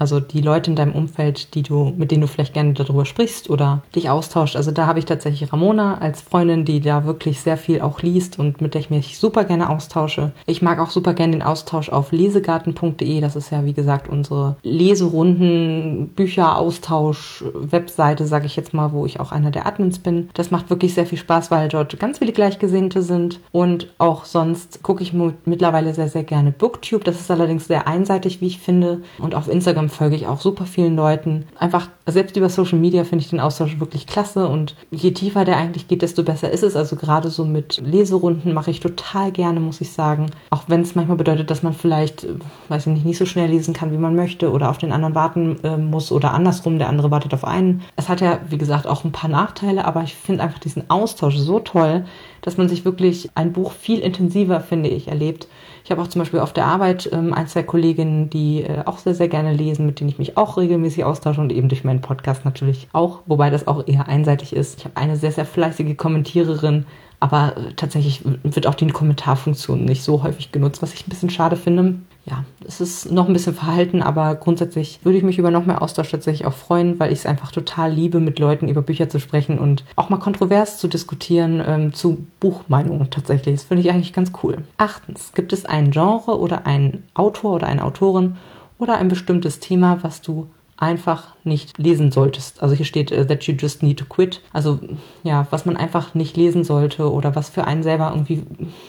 Also 0.00 0.18
die 0.18 0.40
Leute 0.40 0.70
in 0.70 0.76
deinem 0.76 0.94
Umfeld, 0.94 1.54
die 1.54 1.62
du, 1.62 1.92
mit 1.94 2.10
denen 2.10 2.22
du 2.22 2.26
vielleicht 2.26 2.54
gerne 2.54 2.72
darüber 2.72 3.04
sprichst 3.04 3.50
oder 3.50 3.82
dich 3.94 4.08
austauscht. 4.08 4.56
Also 4.56 4.70
da 4.70 4.86
habe 4.86 4.98
ich 4.98 5.04
tatsächlich 5.04 5.52
Ramona 5.52 5.98
als 5.98 6.22
Freundin, 6.22 6.64
die 6.64 6.80
da 6.80 7.04
wirklich 7.04 7.40
sehr 7.40 7.58
viel 7.58 7.82
auch 7.82 8.00
liest 8.00 8.38
und 8.38 8.62
mit 8.62 8.72
der 8.72 8.80
ich 8.80 8.88
mich 8.88 9.18
super 9.18 9.44
gerne 9.44 9.68
austausche. 9.68 10.32
Ich 10.46 10.62
mag 10.62 10.80
auch 10.80 10.88
super 10.88 11.12
gerne 11.12 11.32
den 11.32 11.42
Austausch 11.42 11.90
auf 11.90 12.12
lesegarten.de. 12.12 13.20
Das 13.20 13.36
ist 13.36 13.50
ja, 13.50 13.66
wie 13.66 13.74
gesagt, 13.74 14.08
unsere 14.08 14.56
Leserunden, 14.62 16.08
Bücheraustausch, 16.16 17.44
Webseite, 17.52 18.26
sage 18.26 18.46
ich 18.46 18.56
jetzt 18.56 18.72
mal, 18.72 18.92
wo 18.92 19.04
ich 19.04 19.20
auch 19.20 19.32
einer 19.32 19.50
der 19.50 19.66
Admins 19.66 19.98
bin. 19.98 20.30
Das 20.32 20.50
macht 20.50 20.70
wirklich 20.70 20.94
sehr 20.94 21.04
viel 21.04 21.18
Spaß, 21.18 21.50
weil 21.50 21.68
dort 21.68 21.98
ganz 21.98 22.20
viele 22.20 22.32
Gleichgesinnte 22.32 23.02
sind. 23.02 23.40
Und 23.52 23.92
auch 23.98 24.24
sonst 24.24 24.82
gucke 24.82 25.02
ich 25.02 25.12
mittlerweile 25.44 25.92
sehr, 25.92 26.08
sehr 26.08 26.24
gerne 26.24 26.52
Booktube. 26.52 27.04
Das 27.04 27.20
ist 27.20 27.30
allerdings 27.30 27.66
sehr 27.66 27.86
einseitig, 27.86 28.40
wie 28.40 28.46
ich 28.46 28.60
finde. 28.60 29.02
Und 29.18 29.34
auf 29.34 29.46
Instagram 29.46 29.89
folge 29.90 30.16
ich 30.16 30.26
auch 30.26 30.40
super 30.40 30.66
vielen 30.66 30.96
Leuten. 30.96 31.46
Einfach, 31.58 31.88
selbst 32.06 32.36
über 32.36 32.48
Social 32.48 32.78
Media 32.78 33.04
finde 33.04 33.24
ich 33.24 33.30
den 33.30 33.40
Austausch 33.40 33.78
wirklich 33.78 34.06
klasse 34.06 34.48
und 34.48 34.74
je 34.90 35.12
tiefer 35.12 35.44
der 35.44 35.56
eigentlich 35.56 35.88
geht, 35.88 36.02
desto 36.02 36.22
besser 36.22 36.50
ist 36.50 36.62
es. 36.62 36.76
Also 36.76 36.96
gerade 36.96 37.30
so 37.30 37.44
mit 37.44 37.80
Leserunden 37.84 38.54
mache 38.54 38.70
ich 38.70 38.80
total 38.80 39.32
gerne, 39.32 39.60
muss 39.60 39.80
ich 39.80 39.92
sagen. 39.92 40.30
Auch 40.50 40.64
wenn 40.66 40.82
es 40.82 40.94
manchmal 40.94 41.16
bedeutet, 41.16 41.50
dass 41.50 41.62
man 41.62 41.72
vielleicht, 41.72 42.26
weiß 42.68 42.86
ich 42.86 42.92
nicht, 42.92 43.06
nicht 43.06 43.18
so 43.18 43.26
schnell 43.26 43.50
lesen 43.50 43.74
kann, 43.74 43.92
wie 43.92 43.98
man 43.98 44.16
möchte 44.16 44.50
oder 44.50 44.70
auf 44.70 44.78
den 44.78 44.92
anderen 44.92 45.14
warten 45.14 45.56
äh, 45.62 45.76
muss 45.76 46.12
oder 46.12 46.32
andersrum, 46.32 46.78
der 46.78 46.88
andere 46.88 47.10
wartet 47.10 47.34
auf 47.34 47.44
einen. 47.44 47.82
Es 47.96 48.08
hat 48.08 48.20
ja, 48.20 48.38
wie 48.48 48.58
gesagt, 48.58 48.86
auch 48.86 49.04
ein 49.04 49.12
paar 49.12 49.30
Nachteile, 49.30 49.84
aber 49.84 50.02
ich 50.02 50.14
finde 50.14 50.42
einfach 50.42 50.58
diesen 50.58 50.88
Austausch 50.88 51.36
so 51.36 51.60
toll, 51.60 52.04
dass 52.42 52.56
man 52.56 52.68
sich 52.68 52.84
wirklich 52.84 53.30
ein 53.34 53.52
Buch 53.52 53.72
viel 53.72 54.00
intensiver, 54.00 54.60
finde 54.60 54.88
ich, 54.88 55.08
erlebt. 55.08 55.48
Ich 55.90 55.92
habe 55.92 56.02
auch 56.02 56.08
zum 56.08 56.20
Beispiel 56.20 56.38
auf 56.38 56.52
der 56.52 56.66
Arbeit 56.66 57.10
ähm, 57.12 57.34
ein, 57.34 57.48
zwei 57.48 57.64
Kolleginnen, 57.64 58.30
die 58.30 58.62
äh, 58.62 58.84
auch 58.84 58.98
sehr, 58.98 59.16
sehr 59.16 59.26
gerne 59.26 59.52
lesen, 59.52 59.86
mit 59.86 59.98
denen 59.98 60.08
ich 60.08 60.20
mich 60.20 60.36
auch 60.36 60.56
regelmäßig 60.56 61.02
austausche 61.02 61.40
und 61.40 61.50
eben 61.50 61.68
durch 61.68 61.82
meinen 61.82 62.00
Podcast 62.00 62.44
natürlich 62.44 62.86
auch, 62.92 63.22
wobei 63.26 63.50
das 63.50 63.66
auch 63.66 63.88
eher 63.88 64.06
einseitig 64.06 64.54
ist. 64.54 64.78
Ich 64.78 64.84
habe 64.84 64.96
eine 64.96 65.16
sehr, 65.16 65.32
sehr 65.32 65.44
fleißige 65.44 65.96
Kommentiererin, 65.96 66.86
aber 67.18 67.56
äh, 67.56 67.72
tatsächlich 67.74 68.22
wird 68.44 68.68
auch 68.68 68.76
die 68.76 68.86
Kommentarfunktion 68.86 69.84
nicht 69.84 70.04
so 70.04 70.22
häufig 70.22 70.52
genutzt, 70.52 70.80
was 70.80 70.94
ich 70.94 71.08
ein 71.08 71.10
bisschen 71.10 71.28
schade 71.28 71.56
finde. 71.56 71.96
Ja, 72.26 72.44
es 72.66 72.80
ist 72.80 73.10
noch 73.10 73.26
ein 73.26 73.32
bisschen 73.32 73.54
verhalten, 73.54 74.02
aber 74.02 74.34
grundsätzlich 74.34 75.00
würde 75.02 75.18
ich 75.18 75.24
mich 75.24 75.38
über 75.38 75.50
noch 75.50 75.64
mehr 75.64 75.82
Austausch 75.82 76.10
tatsächlich 76.10 76.46
auch 76.46 76.52
freuen, 76.52 77.00
weil 77.00 77.12
ich 77.12 77.20
es 77.20 77.26
einfach 77.26 77.50
total 77.50 77.92
liebe, 77.92 78.20
mit 78.20 78.38
Leuten 78.38 78.68
über 78.68 78.82
Bücher 78.82 79.08
zu 79.08 79.18
sprechen 79.18 79.58
und 79.58 79.84
auch 79.96 80.10
mal 80.10 80.18
kontrovers 80.18 80.78
zu 80.78 80.86
diskutieren 80.86 81.62
ähm, 81.66 81.92
zu 81.94 82.26
Buchmeinungen 82.38 83.10
tatsächlich. 83.10 83.56
Das 83.56 83.64
finde 83.64 83.82
ich 83.82 83.90
eigentlich 83.90 84.12
ganz 84.12 84.32
cool. 84.42 84.58
Achtens, 84.76 85.32
gibt 85.34 85.52
es 85.52 85.64
ein 85.64 85.90
Genre 85.90 86.38
oder 86.38 86.66
einen 86.66 87.04
Autor 87.14 87.54
oder 87.54 87.66
eine 87.66 87.84
Autorin 87.84 88.36
oder 88.78 88.96
ein 88.96 89.08
bestimmtes 89.08 89.60
Thema, 89.60 89.98
was 90.02 90.20
du 90.20 90.48
einfach 90.80 91.34
nicht 91.44 91.78
lesen 91.78 92.10
solltest. 92.10 92.62
Also 92.62 92.74
hier 92.74 92.86
steht 92.86 93.12
uh, 93.12 93.24
that 93.24 93.44
you 93.44 93.54
just 93.54 93.82
need 93.82 93.98
to 93.98 94.04
quit. 94.04 94.40
Also 94.52 94.80
ja, 95.22 95.46
was 95.50 95.66
man 95.66 95.76
einfach 95.76 96.14
nicht 96.14 96.36
lesen 96.36 96.64
sollte 96.64 97.10
oder 97.10 97.36
was 97.36 97.50
für 97.50 97.64
einen 97.64 97.82
selber 97.82 98.10
irgendwie 98.10 98.42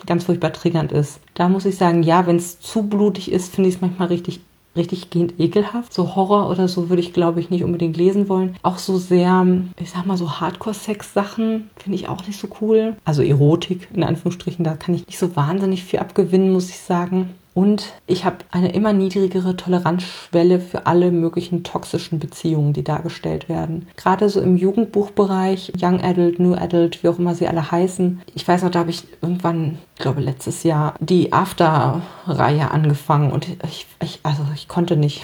ganz 0.05 0.23
furchtbar 0.23 0.53
triggernd 0.53 0.91
ist. 0.91 1.19
Da 1.35 1.49
muss 1.49 1.65
ich 1.65 1.75
sagen, 1.75 2.03
ja, 2.03 2.25
wenn 2.25 2.37
es 2.37 2.59
zu 2.59 2.83
blutig 2.83 3.31
ist, 3.31 3.53
finde 3.53 3.69
ich 3.69 3.75
es 3.75 3.81
manchmal 3.81 4.07
richtig 4.07 4.39
richtig 4.75 5.09
gehend 5.09 5.39
ekelhaft. 5.39 5.93
So 5.93 6.15
Horror 6.15 6.49
oder 6.49 6.67
so 6.67 6.89
würde 6.89 7.01
ich, 7.01 7.13
glaube 7.13 7.39
ich, 7.39 7.49
nicht 7.49 7.63
unbedingt 7.63 7.97
lesen 7.97 8.29
wollen. 8.29 8.55
Auch 8.63 8.77
so 8.77 8.97
sehr, 8.97 9.45
ich 9.79 9.91
sag 9.91 10.05
mal, 10.05 10.17
so 10.17 10.39
Hardcore-Sex-Sachen 10.39 11.69
finde 11.75 11.95
ich 11.95 12.07
auch 12.07 12.25
nicht 12.25 12.39
so 12.39 12.47
cool. 12.61 12.95
Also 13.03 13.21
Erotik, 13.21 13.89
in 13.93 14.03
Anführungsstrichen, 14.03 14.63
da 14.63 14.75
kann 14.75 14.95
ich 14.95 15.07
nicht 15.07 15.19
so 15.19 15.35
wahnsinnig 15.35 15.83
viel 15.83 15.99
abgewinnen, 15.99 16.53
muss 16.53 16.69
ich 16.69 16.79
sagen. 16.79 17.31
Und 17.53 17.91
ich 18.07 18.23
habe 18.23 18.37
eine 18.51 18.71
immer 18.73 18.93
niedrigere 18.93 19.57
Toleranzschwelle 19.57 20.59
für 20.59 20.85
alle 20.85 21.11
möglichen 21.11 21.63
toxischen 21.63 22.19
Beziehungen, 22.19 22.71
die 22.71 22.83
dargestellt 22.83 23.49
werden. 23.49 23.87
Gerade 23.97 24.29
so 24.29 24.39
im 24.39 24.55
Jugendbuchbereich, 24.55 25.73
Young 25.79 26.01
Adult, 26.01 26.39
New 26.39 26.53
Adult, 26.53 27.03
wie 27.03 27.09
auch 27.09 27.19
immer 27.19 27.35
sie 27.35 27.47
alle 27.47 27.71
heißen. 27.71 28.21
Ich 28.35 28.47
weiß 28.47 28.63
noch, 28.63 28.71
da 28.71 28.79
habe 28.79 28.91
ich 28.91 29.05
irgendwann, 29.21 29.79
ich 29.95 30.01
glaube 30.01 30.21
letztes 30.21 30.63
Jahr, 30.63 30.95
die 30.99 31.33
After-Reihe 31.33 32.71
angefangen 32.71 33.31
und 33.31 33.47
ich, 33.65 33.85
ich, 34.01 34.19
also 34.23 34.43
ich 34.55 34.67
konnte 34.69 34.95
nicht. 34.95 35.21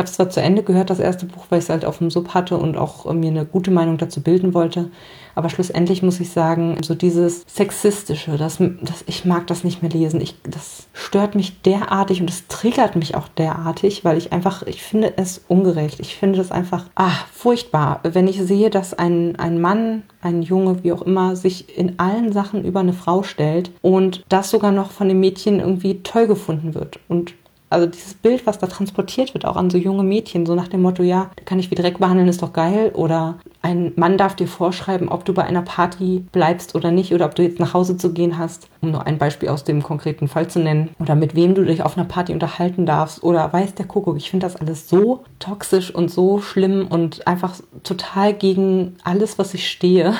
Ich 0.00 0.02
habe 0.02 0.08
es 0.08 0.16
zwar 0.16 0.30
zu 0.30 0.40
Ende 0.40 0.62
gehört, 0.62 0.88
das 0.88 0.98
erste 0.98 1.26
Buch, 1.26 1.44
weil 1.50 1.58
ich 1.58 1.66
es 1.66 1.68
halt 1.68 1.84
auf 1.84 1.98
dem 1.98 2.10
Sub 2.10 2.32
hatte 2.32 2.56
und 2.56 2.78
auch 2.78 3.12
mir 3.12 3.28
eine 3.28 3.44
gute 3.44 3.70
Meinung 3.70 3.98
dazu 3.98 4.22
bilden 4.22 4.54
wollte. 4.54 4.90
Aber 5.34 5.50
schlussendlich 5.50 6.02
muss 6.02 6.20
ich 6.20 6.30
sagen, 6.30 6.78
so 6.82 6.94
dieses 6.94 7.44
Sexistische, 7.46 8.38
das, 8.38 8.56
das, 8.56 9.04
ich 9.06 9.26
mag 9.26 9.46
das 9.46 9.62
nicht 9.62 9.82
mehr 9.82 9.90
lesen. 9.90 10.22
Ich, 10.22 10.36
das 10.42 10.88
stört 10.94 11.34
mich 11.34 11.60
derartig 11.60 12.22
und 12.22 12.30
es 12.30 12.48
triggert 12.48 12.96
mich 12.96 13.14
auch 13.14 13.28
derartig, 13.28 14.02
weil 14.02 14.16
ich 14.16 14.32
einfach, 14.32 14.62
ich 14.62 14.82
finde 14.82 15.12
es 15.18 15.42
ungerecht. 15.48 16.00
Ich 16.00 16.16
finde 16.16 16.38
das 16.38 16.50
einfach, 16.50 16.86
ah, 16.94 17.12
furchtbar. 17.30 18.00
Wenn 18.02 18.26
ich 18.26 18.40
sehe, 18.40 18.70
dass 18.70 18.94
ein, 18.94 19.36
ein 19.36 19.60
Mann, 19.60 20.04
ein 20.22 20.40
Junge, 20.40 20.82
wie 20.82 20.92
auch 20.92 21.02
immer, 21.02 21.36
sich 21.36 21.76
in 21.76 21.98
allen 21.98 22.32
Sachen 22.32 22.64
über 22.64 22.80
eine 22.80 22.94
Frau 22.94 23.22
stellt 23.22 23.70
und 23.82 24.24
das 24.30 24.48
sogar 24.48 24.72
noch 24.72 24.92
von 24.92 25.08
dem 25.08 25.20
Mädchen 25.20 25.60
irgendwie 25.60 26.02
toll 26.02 26.26
gefunden 26.26 26.74
wird 26.74 26.98
und 27.08 27.34
also 27.70 27.86
dieses 27.86 28.14
Bild, 28.14 28.46
was 28.46 28.58
da 28.58 28.66
transportiert 28.66 29.32
wird, 29.32 29.46
auch 29.46 29.56
an 29.56 29.70
so 29.70 29.78
junge 29.78 30.02
Mädchen, 30.02 30.44
so 30.44 30.56
nach 30.56 30.68
dem 30.68 30.82
Motto, 30.82 31.04
ja, 31.04 31.30
kann 31.44 31.60
ich 31.60 31.70
wie 31.70 31.76
Dreck 31.76 31.98
behandeln, 31.98 32.28
ist 32.28 32.42
doch 32.42 32.52
geil. 32.52 32.90
Oder 32.94 33.38
ein 33.62 33.92
Mann 33.94 34.18
darf 34.18 34.34
dir 34.34 34.48
vorschreiben, 34.48 35.08
ob 35.08 35.24
du 35.24 35.32
bei 35.32 35.44
einer 35.44 35.62
Party 35.62 36.24
bleibst 36.32 36.74
oder 36.74 36.90
nicht, 36.90 37.14
oder 37.14 37.26
ob 37.26 37.36
du 37.36 37.42
jetzt 37.42 37.60
nach 37.60 37.72
Hause 37.72 37.96
zu 37.96 38.12
gehen 38.12 38.38
hast, 38.38 38.68
um 38.80 38.90
nur 38.90 39.06
ein 39.06 39.18
Beispiel 39.18 39.48
aus 39.48 39.62
dem 39.62 39.82
konkreten 39.82 40.26
Fall 40.26 40.48
zu 40.48 40.58
nennen. 40.58 40.90
Oder 40.98 41.14
mit 41.14 41.36
wem 41.36 41.54
du 41.54 41.64
dich 41.64 41.82
auf 41.82 41.96
einer 41.96 42.06
Party 42.06 42.32
unterhalten 42.32 42.86
darfst. 42.86 43.22
Oder 43.22 43.52
weiß 43.52 43.74
der 43.74 43.86
Kuckuck. 43.86 44.16
Ich 44.16 44.30
finde 44.30 44.46
das 44.46 44.56
alles 44.56 44.88
so 44.88 45.22
toxisch 45.38 45.94
und 45.94 46.10
so 46.10 46.40
schlimm 46.40 46.88
und 46.90 47.26
einfach 47.28 47.54
total 47.84 48.34
gegen 48.34 48.96
alles, 49.04 49.38
was 49.38 49.54
ich 49.54 49.70
stehe 49.70 50.14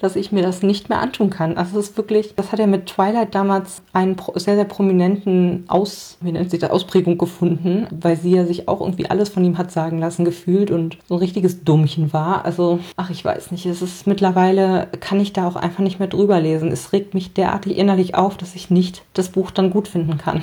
dass 0.00 0.16
ich 0.16 0.32
mir 0.32 0.42
das 0.42 0.62
nicht 0.62 0.88
mehr 0.88 1.00
antun 1.00 1.30
kann. 1.30 1.56
Also 1.56 1.78
es 1.78 1.90
ist 1.90 1.96
wirklich, 1.96 2.34
das 2.36 2.52
hat 2.52 2.58
ja 2.58 2.66
mit 2.66 2.86
Twilight 2.86 3.34
damals 3.34 3.82
einen 3.92 4.16
sehr, 4.34 4.56
sehr 4.56 4.64
prominenten 4.64 5.64
Aus, 5.68 6.18
wie 6.20 6.32
nennt 6.32 6.50
sich 6.50 6.60
das, 6.60 6.70
Ausprägung 6.70 7.18
gefunden, 7.18 7.86
weil 7.90 8.16
sie 8.16 8.34
ja 8.34 8.44
sich 8.44 8.68
auch 8.68 8.80
irgendwie 8.80 9.10
alles 9.10 9.28
von 9.28 9.44
ihm 9.44 9.58
hat 9.58 9.72
sagen 9.72 9.98
lassen, 9.98 10.24
gefühlt 10.24 10.70
und 10.70 10.98
so 11.08 11.14
ein 11.14 11.20
richtiges 11.20 11.64
Dummchen 11.64 12.12
war. 12.12 12.44
Also, 12.44 12.80
ach, 12.96 13.10
ich 13.10 13.24
weiß 13.24 13.50
nicht, 13.50 13.66
es 13.66 13.82
ist 13.82 14.06
mittlerweile, 14.06 14.88
kann 15.00 15.20
ich 15.20 15.32
da 15.32 15.46
auch 15.46 15.56
einfach 15.56 15.80
nicht 15.80 15.98
mehr 15.98 16.08
drüber 16.08 16.40
lesen. 16.40 16.70
Es 16.72 16.92
regt 16.92 17.14
mich 17.14 17.32
derartig 17.32 17.76
innerlich 17.76 18.14
auf, 18.14 18.36
dass 18.36 18.54
ich 18.54 18.70
nicht 18.70 19.02
das 19.14 19.30
Buch 19.30 19.50
dann 19.50 19.70
gut 19.70 19.88
finden 19.88 20.18
kann. 20.18 20.42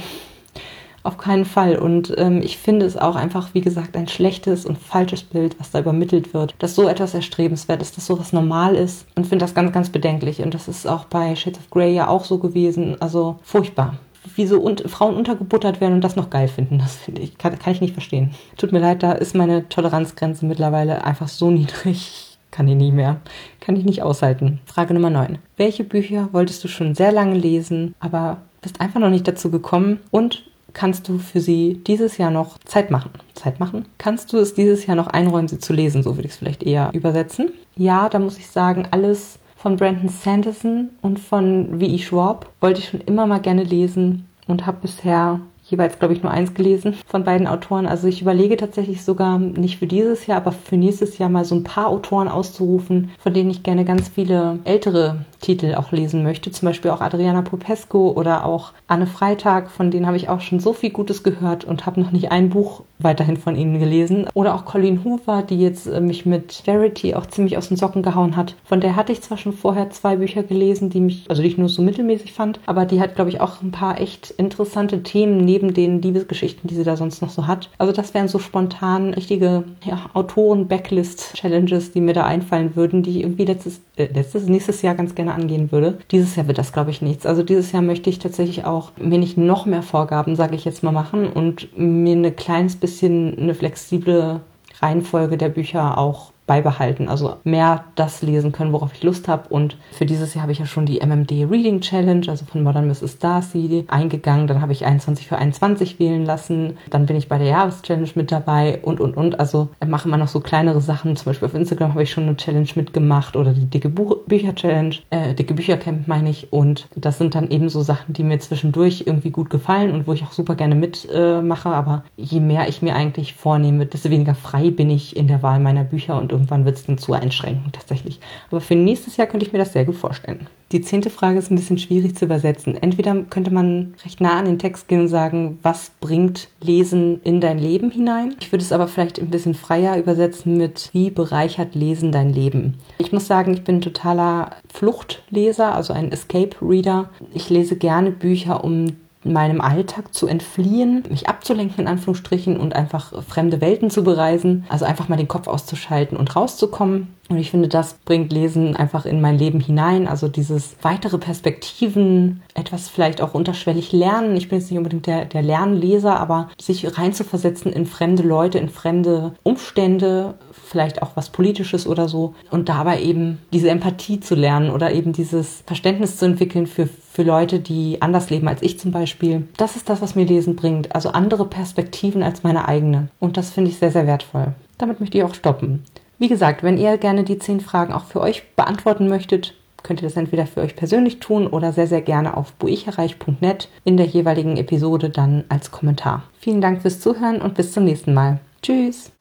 Auf 1.08 1.18
keinen 1.18 1.46
Fall. 1.46 1.78
Und 1.78 2.14
ähm, 2.18 2.42
ich 2.42 2.58
finde 2.58 2.86
es 2.86 2.98
auch 2.98 3.16
einfach, 3.16 3.54
wie 3.54 3.62
gesagt, 3.62 3.96
ein 3.96 4.10
schlechtes 4.10 4.66
und 4.66 4.78
falsches 4.78 5.24
Bild, 5.24 5.58
was 5.58 5.72
da 5.72 5.80
übermittelt 5.80 6.34
wird, 6.34 6.54
dass 6.60 6.76
so 6.76 6.90
etwas 6.90 7.14
erstrebenswert 7.14 7.82
ist, 7.82 7.96
dass 7.96 8.08
sowas 8.08 8.34
normal 8.34 8.76
ist 8.76 9.06
und 9.16 9.26
finde 9.26 9.46
das 9.46 9.54
ganz, 9.54 9.72
ganz 9.72 9.90
bedenklich. 9.90 10.42
Und 10.42 10.54
das 10.54 10.68
ist 10.68 10.86
auch 10.86 11.06
bei 11.06 11.34
Shades 11.38 11.60
of 11.60 11.70
Grey 11.70 11.94
ja 11.94 12.10
auch 12.10 12.26
so 12.26 12.40
gewesen. 12.40 12.98
Also 13.00 13.38
furchtbar 13.42 13.94
wie 14.36 14.48
so 14.48 14.62
un 14.62 14.80
Frauen 14.80 15.16
untergebuttert 15.16 15.80
werden 15.80 15.94
und 15.94 16.04
das 16.04 16.18
noch 16.18 16.30
geil 16.30 16.50
finden. 16.50 16.80
Das 16.80 16.98
finde 16.98 17.22
ich, 17.22 17.38
kann, 17.38 17.58
kann, 17.58 17.72
ich 17.72 17.80
nicht 17.80 17.94
verstehen. 17.94 18.32
Tut 18.58 18.74
mir 18.74 18.80
leid, 18.80 19.02
da 19.02 19.14
ist 19.14 19.34
meine 19.34 19.70
Toleranzgrenze 19.70 20.46
mittlerweile 20.46 21.06
einfach 21.06 21.30
so 21.30 21.50
niedrig. 21.52 22.38
Kann 22.52 22.68
ich 22.68 22.76
nie 22.76 22.92
mehr. 22.92 23.22
Kann 23.62 23.78
ich 23.78 23.86
nicht 23.86 24.04
aushalten. 24.04 24.60
Frage 24.66 24.94
Nummer 24.94 25.10
9. 25.10 25.38
Welche 25.56 25.86
Bücher 25.86 26.28
wolltest 26.34 26.66
du 26.66 26.68
schon 26.68 26.96
sehr 26.96 27.14
lange 27.14 27.38
lesen, 27.38 27.96
aber 28.02 28.42
bist 28.62 28.82
einfach 28.82 29.00
noch 29.00 29.10
nicht 29.10 29.26
dazu 29.26 29.50
gekommen? 29.50 30.02
Und 30.12 30.44
kannst 30.78 31.10
du 31.10 31.18
für 31.18 31.40
sie 31.40 31.82
dieses 31.88 32.20
Jahr 32.20 32.30
noch 32.30 32.60
Zeit 32.60 32.92
machen. 32.92 33.10
Zeit 33.34 33.60
machen? 33.60 33.86
Kannst 33.98 34.32
du 34.32 34.38
es 34.38 34.54
dieses 34.54 34.86
Jahr 34.86 34.96
noch 34.96 35.08
einräumen, 35.08 35.48
sie 35.48 35.58
zu 35.58 35.74
lesen? 35.74 36.04
So 36.04 36.16
würde 36.16 36.28
ich 36.28 36.34
es 36.34 36.38
vielleicht 36.38 36.62
eher 36.62 36.92
übersetzen. 36.94 37.52
Ja, 37.76 38.10
da 38.10 38.20
muss 38.20 38.38
ich 38.38 38.48
sagen, 38.48 38.88
alles 38.92 39.40
von 39.56 39.76
Brandon 39.76 40.10
Sanderson 40.10 40.90
und 41.02 41.20
von 41.20 41.80
V.E. 41.80 41.98
Schwab 41.98 42.50
wollte 42.62 42.80
ich 42.80 42.90
schon 42.90 43.02
immer 43.02 43.26
mal 43.26 43.40
gerne 43.40 43.63
lesen 43.63 44.28
und 44.46 44.68
habe 44.68 44.78
bisher 44.84 45.40
jeweils, 45.63 46.00
glaube 46.00 46.13
ich, 46.13 46.24
nur 46.24 46.32
eins 46.32 46.54
gelesen 46.54 46.96
von 47.08 47.24
beiden 47.24 47.48
Autoren. 47.48 47.88
Also 47.88 48.08
ich 48.08 48.22
überlege 48.22 48.56
tatsächlich 48.56 49.04
sogar 49.04 49.40
nicht 49.40 49.80
für 49.80 49.88
dieses 49.88 50.28
Jahr, 50.28 50.38
aber 50.38 50.52
für 50.52 50.78
nächstes 50.78 51.18
Jahr 51.18 51.30
mal 51.30 51.44
so 51.44 51.56
ein 51.56 51.63
paar 51.63 51.88
Autoren 51.88 52.28
auszurufen, 52.28 53.12
von 53.20 53.34
denen 53.34 53.50
ich 53.50 53.63
gerne 53.63 53.84
ganz 53.84 54.10
viele 54.10 54.60
ältere 54.63 55.26
Titel 55.39 55.76
auch 55.76 55.91
lesen 55.91 56.23
möchte. 56.23 56.52
Zum 56.52 56.67
Beispiel 56.67 56.91
auch 56.91 57.02
Adriana 57.02 57.41
Popesco 57.41 58.12
oder 58.12 58.45
auch 58.45 58.73
Anne 58.88 59.08
Freitag, 59.08 59.69
von 59.69 59.91
denen 59.91 60.08
habe 60.08 60.17
ich 60.17 60.30
auch 60.30 60.41
schon 60.41 60.60
so 60.60 60.73
viel 60.73 60.89
Gutes 60.89 61.23
gehört 61.23 61.65
und 61.65 61.86
habe 61.86 62.02
noch 62.02 62.12
nicht 62.12 62.32
ein 62.32 62.50
Buch 62.50 62.84
weiterhin 63.00 63.38
von 63.38 63.56
ihnen 63.56 63.80
gelesen. 63.80 64.28
Oder 64.34 64.56
auch 64.56 64.65
Colleen 64.65 65.04
Hoover, 65.04 65.43
die 65.43 65.60
jetzt 65.60 65.88
äh, 65.88 66.02
mich 66.02 66.26
mit 66.26 66.63
Verity 66.65 67.15
auch 67.15 67.26
ziemlich 67.28 67.58
aus 67.58 67.67
den 67.67 67.78
Socken 67.78 68.02
gehauen 68.02 68.36
hat. 68.36 68.56
Von 68.63 68.82
der 68.82 68.95
hatte 68.95 69.12
ich 69.12 69.21
zwar 69.21 69.38
schon 69.38 69.54
vorher 69.54 69.89
zwei 69.91 70.15
Bücher 70.15 70.43
gelesen, 70.43 70.89
die 70.89 71.02
mich, 71.02 71.26
also 71.30 71.41
die 71.41 71.47
ich 71.47 71.58
nur 71.58 71.69
so 71.69 71.82
mittelmäßig 71.82 72.34
fand, 72.34 72.60
aber 72.65 72.86
die 72.86 73.00
hat, 73.00 73.15
glaube 73.15 73.30
ich, 73.30 73.41
auch 73.41 73.62
ein 73.62 73.71
paar 73.71 74.02
echt 74.02 74.32
interessante 74.32 75.04
Themen 75.04 75.38
neben 75.38 75.73
den 75.73 76.02
Liebesgeschichten, 76.02 76.67
die 76.67 76.76
sie 76.76 76.84
da 76.84 76.97
sonst 76.97 77.21
noch 77.21 77.30
so 77.30 77.47
hat. 77.47 77.69
Also 77.78 77.93
das 77.93 78.13
wären 78.13 78.28
so 78.28 78.39
spontan 78.39 79.13
richtige 79.13 79.63
ja, 79.84 80.10
Autoren-Backlist-Challenges, 80.13 81.91
die 81.91 82.02
mir 82.02 82.13
da 82.13 82.26
einfallen 82.26 82.76
würden, 82.76 83.04
die 83.04 83.12
ich 83.12 83.21
irgendwie 83.21 83.45
letztes, 83.45 83.82
äh, 83.95 84.08
letztes, 84.12 84.47
nächstes 84.47 84.82
Jahr 84.82 84.95
ganz 84.95 85.13
gerne 85.28 85.42
angehen 85.42 85.72
würde. 85.72 85.98
Dieses 86.12 86.36
Jahr 86.36 86.48
wird 86.48 86.58
das, 86.58 86.74
glaube 86.74 86.92
ich, 86.92 87.02
nichts. 87.02 87.26
Also 87.26 87.44
dieses 87.44 87.72
Jahr 87.72 87.82
möchte 87.82 88.10
ich 88.10 88.20
tatsächlich 88.20 88.66
auch 88.66 88.92
mir 88.98 89.20
nicht 89.20 89.38
noch 89.38 89.66
mehr 89.66 89.84
Vorgaben, 89.84 90.36
sage 90.36 90.56
ich 90.56 90.66
jetzt 90.66 90.84
mal, 90.84 90.92
machen 90.92 91.28
und 91.28 91.78
mir 91.78 92.16
ein 92.16 92.36
kleines 92.36 92.76
bisschen 92.76 93.38
eine 93.38 93.54
flexible 93.54 94.42
Reihenfolge 94.80 95.38
der 95.38 95.50
Bücher 95.50 95.98
auch 95.98 96.32
beibehalten. 96.48 97.10
Also 97.10 97.36
mehr 97.44 97.84
das 97.96 98.22
lesen 98.22 98.52
können, 98.52 98.74
worauf 98.74 98.94
ich 98.94 99.04
Lust 99.04 99.28
habe. 99.28 99.50
Und 99.50 99.78
für 99.92 100.06
dieses 100.06 100.34
Jahr 100.34 100.44
habe 100.44 100.52
ich 100.52 100.60
ja 100.60 100.66
schon 100.66 100.86
die 100.86 101.00
MMD 101.06 101.32
Reading 101.50 101.82
Challenge, 101.82 102.26
also 102.28 102.46
von 102.46 102.64
Modern 102.64 102.88
Mrs. 102.88 103.20
Darcy, 103.20 103.86
eingegangen. 103.90 104.48
Dann 104.48 104.62
habe 104.62 104.72
ich 104.72 104.86
21 104.86 105.28
für 105.28 105.38
21 105.38 106.00
wählen 106.00 106.26
lassen. 106.26 106.78
Dann 106.90 107.06
bin 107.06 107.18
ich 107.18 107.28
bei 107.28 107.38
der 107.38 107.48
Jahreschallenge 107.48 108.08
mit 108.16 108.32
dabei 108.32 108.80
und, 108.82 109.00
und, 109.00 109.16
und. 109.18 109.40
Also 109.40 109.70
mache 109.86 110.08
immer 110.08 110.18
noch 110.18 110.30
so 110.30 110.40
kleinere 110.40 110.82
Sachen. 110.82 111.16
Zum 111.16 111.26
Beispiel 111.26 111.48
auf 111.48 111.54
Instagram 111.54 111.92
habe 111.92 112.04
ich 112.04 112.12
schon 112.12 112.24
eine 112.24 112.38
Challenge 112.38 112.70
mitgemacht 112.76 113.36
oder 113.36 113.54
die 113.54 113.66
dicke 113.66 113.90
Buch 113.90 114.18
Bücher 114.26 114.56
Challenge, 114.56 114.96
äh, 115.10 115.34
dicke 115.34 115.54
Bücher 115.54 115.78
Camp 115.78 116.08
meine 116.08 116.30
ich. 116.30 116.52
Und 116.54 116.88
das 116.96 117.18
sind 117.18 117.36
dann 117.36 117.50
eben 117.50 117.68
so 117.70 117.82
Sachen, 117.82 118.14
die 118.14 118.24
mir 118.24 118.40
zwischendurch 118.40 119.04
irgendwie 119.06 119.32
gut 119.32 119.50
gefallen 119.50 119.92
und 119.92 120.08
wo 120.08 120.14
ich 120.14 120.24
auch 120.24 120.32
super 120.32 120.56
gerne 120.56 120.76
mitmache. 120.76 121.70
Äh, 121.70 121.74
Aber 121.74 122.04
je 122.16 122.40
mehr 122.40 122.70
ich 122.70 122.82
mir 122.82 122.96
eigentlich 122.96 123.34
vornehme, 123.34 123.86
desto 123.86 124.10
weniger 124.10 124.36
frei 124.36 124.72
bin 124.72 124.90
ich 124.90 125.18
in 125.18 125.28
der 125.28 125.44
Wahl 125.44 125.60
meiner 125.60 125.84
Bücher 125.84 126.18
und 126.18 126.37
irgendwann 126.38 126.65
wird 126.65 126.78
es 126.78 126.86
dann 126.86 126.97
zu 126.97 127.13
einschränken 127.13 127.71
tatsächlich. 127.71 128.19
Aber 128.50 128.62
für 128.62 128.76
nächstes 128.76 129.17
Jahr 129.17 129.28
könnte 129.28 129.45
ich 129.45 129.52
mir 129.52 129.60
das 129.60 129.73
sehr 129.73 129.86
gut 129.86 129.95
vorstellen. 129.95 130.47
Die 130.71 130.82
zehnte 130.82 131.10
Frage 131.10 131.39
ist 131.39 131.50
ein 131.50 131.56
bisschen 131.56 131.78
schwierig 131.78 132.15
zu 132.15 132.26
übersetzen. 132.26 132.76
Entweder 132.76 133.15
könnte 133.23 133.52
man 133.52 133.95
recht 134.04 134.19
nah 134.19 134.38
an 134.38 134.45
den 134.45 134.60
Text 134.60 134.88
gehen 134.88 135.02
und 135.02 135.08
sagen, 135.08 135.60
was 135.63 135.91
bringt 136.02 136.50
Lesen 136.62 137.21
in 137.23 137.39
dein 137.39 137.58
Leben 137.58 137.89
hinein? 137.89 138.36
Ich 138.41 138.52
würde 138.52 138.63
es 138.63 138.73
aber 138.73 138.88
vielleicht 138.88 139.19
ein 139.19 139.30
bisschen 139.30 139.54
freier 139.54 139.97
übersetzen 139.97 140.58
mit, 140.58 140.89
wie 140.91 141.10
bereichert 141.10 141.73
Lesen 141.73 142.12
dein 142.12 142.32
Leben? 142.32 142.76
Ich 142.97 143.13
muss 143.13 143.28
sagen, 143.28 143.54
ich 143.54 143.63
bin 143.63 143.80
totaler 143.80 144.52
Fluchtleser, 144.73 145.73
also 145.73 145.93
ein 145.93 146.12
Escape 146.12 146.58
Reader. 146.62 147.10
Ich 147.34 147.50
lese 147.50 147.78
gerne 147.78 148.12
Bücher, 148.12 148.63
um 148.63 148.97
meinem 149.34 149.62
Alltag 149.62 150.13
zu 150.13 150.28
entfliehen, 150.28 151.04
mich 151.10 151.28
abzulenken 151.28 151.80
in 151.80 151.88
Anführungsstrichen 151.88 152.58
und 152.58 152.76
einfach 152.76 153.24
fremde 153.24 153.62
Welten 153.62 153.90
zu 153.90 154.04
bereisen. 154.04 154.66
Also 154.70 154.86
einfach 154.86 155.10
mal 155.10 155.18
den 155.18 155.28
Kopf 155.28 155.48
auszuschalten 155.48 156.18
und 156.18 156.36
rauszukommen. 156.36 157.16
Und 157.30 157.38
ich 157.38 157.52
finde, 157.52 157.68
das 157.68 157.96
bringt 158.06 158.32
Lesen 158.32 158.76
einfach 158.76 159.06
in 159.06 159.20
mein 159.20 159.38
Leben 159.38 159.60
hinein. 159.60 160.08
Also 160.08 160.28
dieses 160.28 160.78
weitere 160.82 161.18
Perspektiven, 161.18 162.42
etwas 162.54 162.88
vielleicht 162.88 163.22
auch 163.22 163.34
unterschwellig 163.34 163.92
lernen. 163.92 164.38
Ich 164.38 164.48
bin 164.48 164.60
jetzt 164.60 164.72
nicht 164.72 164.78
unbedingt 164.78 165.08
der, 165.08 165.26
der 165.26 165.42
Lernleser, 165.42 166.20
aber 166.20 166.50
sich 166.60 166.98
reinzuversetzen 166.98 167.74
in 167.74 167.86
fremde 167.86 168.24
Leute, 168.24 168.60
in 168.60 168.70
fremde 168.70 169.34
Umstände, 169.44 170.36
vielleicht 170.68 171.02
auch 171.02 171.12
was 171.16 171.30
Politisches 171.30 171.86
oder 171.86 172.08
so. 172.08 172.34
Und 172.50 172.70
dabei 172.70 173.02
eben 173.02 173.40
diese 173.52 173.70
Empathie 173.70 174.20
zu 174.20 174.36
lernen 174.36 174.70
oder 174.70 174.94
eben 174.94 175.12
dieses 175.12 175.63
Verständnis 175.66 176.18
zu 176.18 176.26
entwickeln 176.26 176.66
für, 176.66 176.88
für 176.88 177.24
Leute, 177.24 177.60
die 177.60 178.02
anders 178.02 178.30
leben 178.30 178.48
als 178.48 178.62
ich 178.62 178.80
zum 178.80 178.92
Beispiel. 178.92 179.48
Das 179.58 179.76
ist 179.76 179.90
das, 179.90 180.02
was 180.02 180.16
mir 180.16 180.26
Lesen 180.26 180.56
bringt. 180.56 180.96
Also 180.96 181.10
andere 181.10 181.46
Perspektiven 181.46 182.24
als 182.24 182.44
meine 182.44 182.68
eigene. 182.68 183.10
Und 183.20 183.36
das 183.36 183.50
finde 183.50 183.70
ich 183.72 183.78
sehr, 183.78 183.92
sehr 183.92 184.08
wertvoll. 184.08 184.54
Damit 184.78 185.00
möchte 185.00 185.18
ich 185.18 185.24
auch 185.24 185.34
stoppen. 185.34 185.84
Wie 186.19 186.27
gesagt, 186.27 186.63
wenn 186.63 186.77
ihr 186.77 186.97
gerne 186.97 187.23
die 187.23 187.38
zehn 187.38 187.60
Fragen 187.60 187.93
auch 187.93 188.06
für 188.06 188.21
euch 188.21 188.43
beantworten 188.56 189.08
möchtet, 189.08 189.53
könnt 189.84 190.01
ihr 190.01 190.08
das 190.08 190.17
entweder 190.17 190.47
für 190.47 190.62
euch 190.62 190.75
persönlich 190.75 191.19
tun 191.19 191.47
oder 191.47 191.71
sehr, 191.71 191.88
sehr 191.88 192.01
gerne 192.01 192.36
auf 192.36 192.53
buicherreich.net 192.53 193.69
in 193.84 193.97
der 193.97 194.08
jeweiligen 194.08 194.58
Episode 194.58 195.10
dann 195.10 195.45
als 195.49 195.71
Kommentar. 195.71 196.23
Vielen 196.39 196.62
Dank 196.62 196.82
fürs 196.82 196.99
Zuhören 196.99 197.41
und 197.41 197.53
bis 197.53 197.71
zum 197.71 197.86
nächsten 197.86 198.13
Mal. 198.13 198.39
Tschüss! 198.63 199.12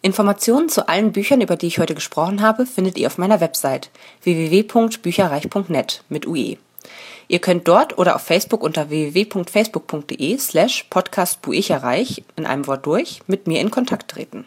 Informationen 0.00 0.68
zu 0.68 0.88
allen 0.88 1.12
Büchern, 1.12 1.40
über 1.40 1.56
die 1.56 1.66
ich 1.66 1.78
heute 1.78 1.94
gesprochen 1.94 2.40
habe, 2.40 2.66
findet 2.66 2.96
ihr 2.98 3.08
auf 3.08 3.18
meiner 3.18 3.40
Website 3.40 3.90
www.bücherreich.net 4.22 6.04
mit 6.08 6.26
UE. 6.26 6.56
Ihr 7.26 7.40
könnt 7.40 7.68
dort 7.68 7.98
oder 7.98 8.16
auf 8.16 8.22
Facebook 8.22 8.62
unter 8.62 8.88
www.facebook.de 8.88 10.38
slash 10.38 10.84
podcastbuicherreich 10.88 12.24
in 12.36 12.46
einem 12.46 12.66
Wort 12.66 12.86
durch 12.86 13.20
mit 13.26 13.46
mir 13.46 13.60
in 13.60 13.70
Kontakt 13.70 14.10
treten. 14.10 14.46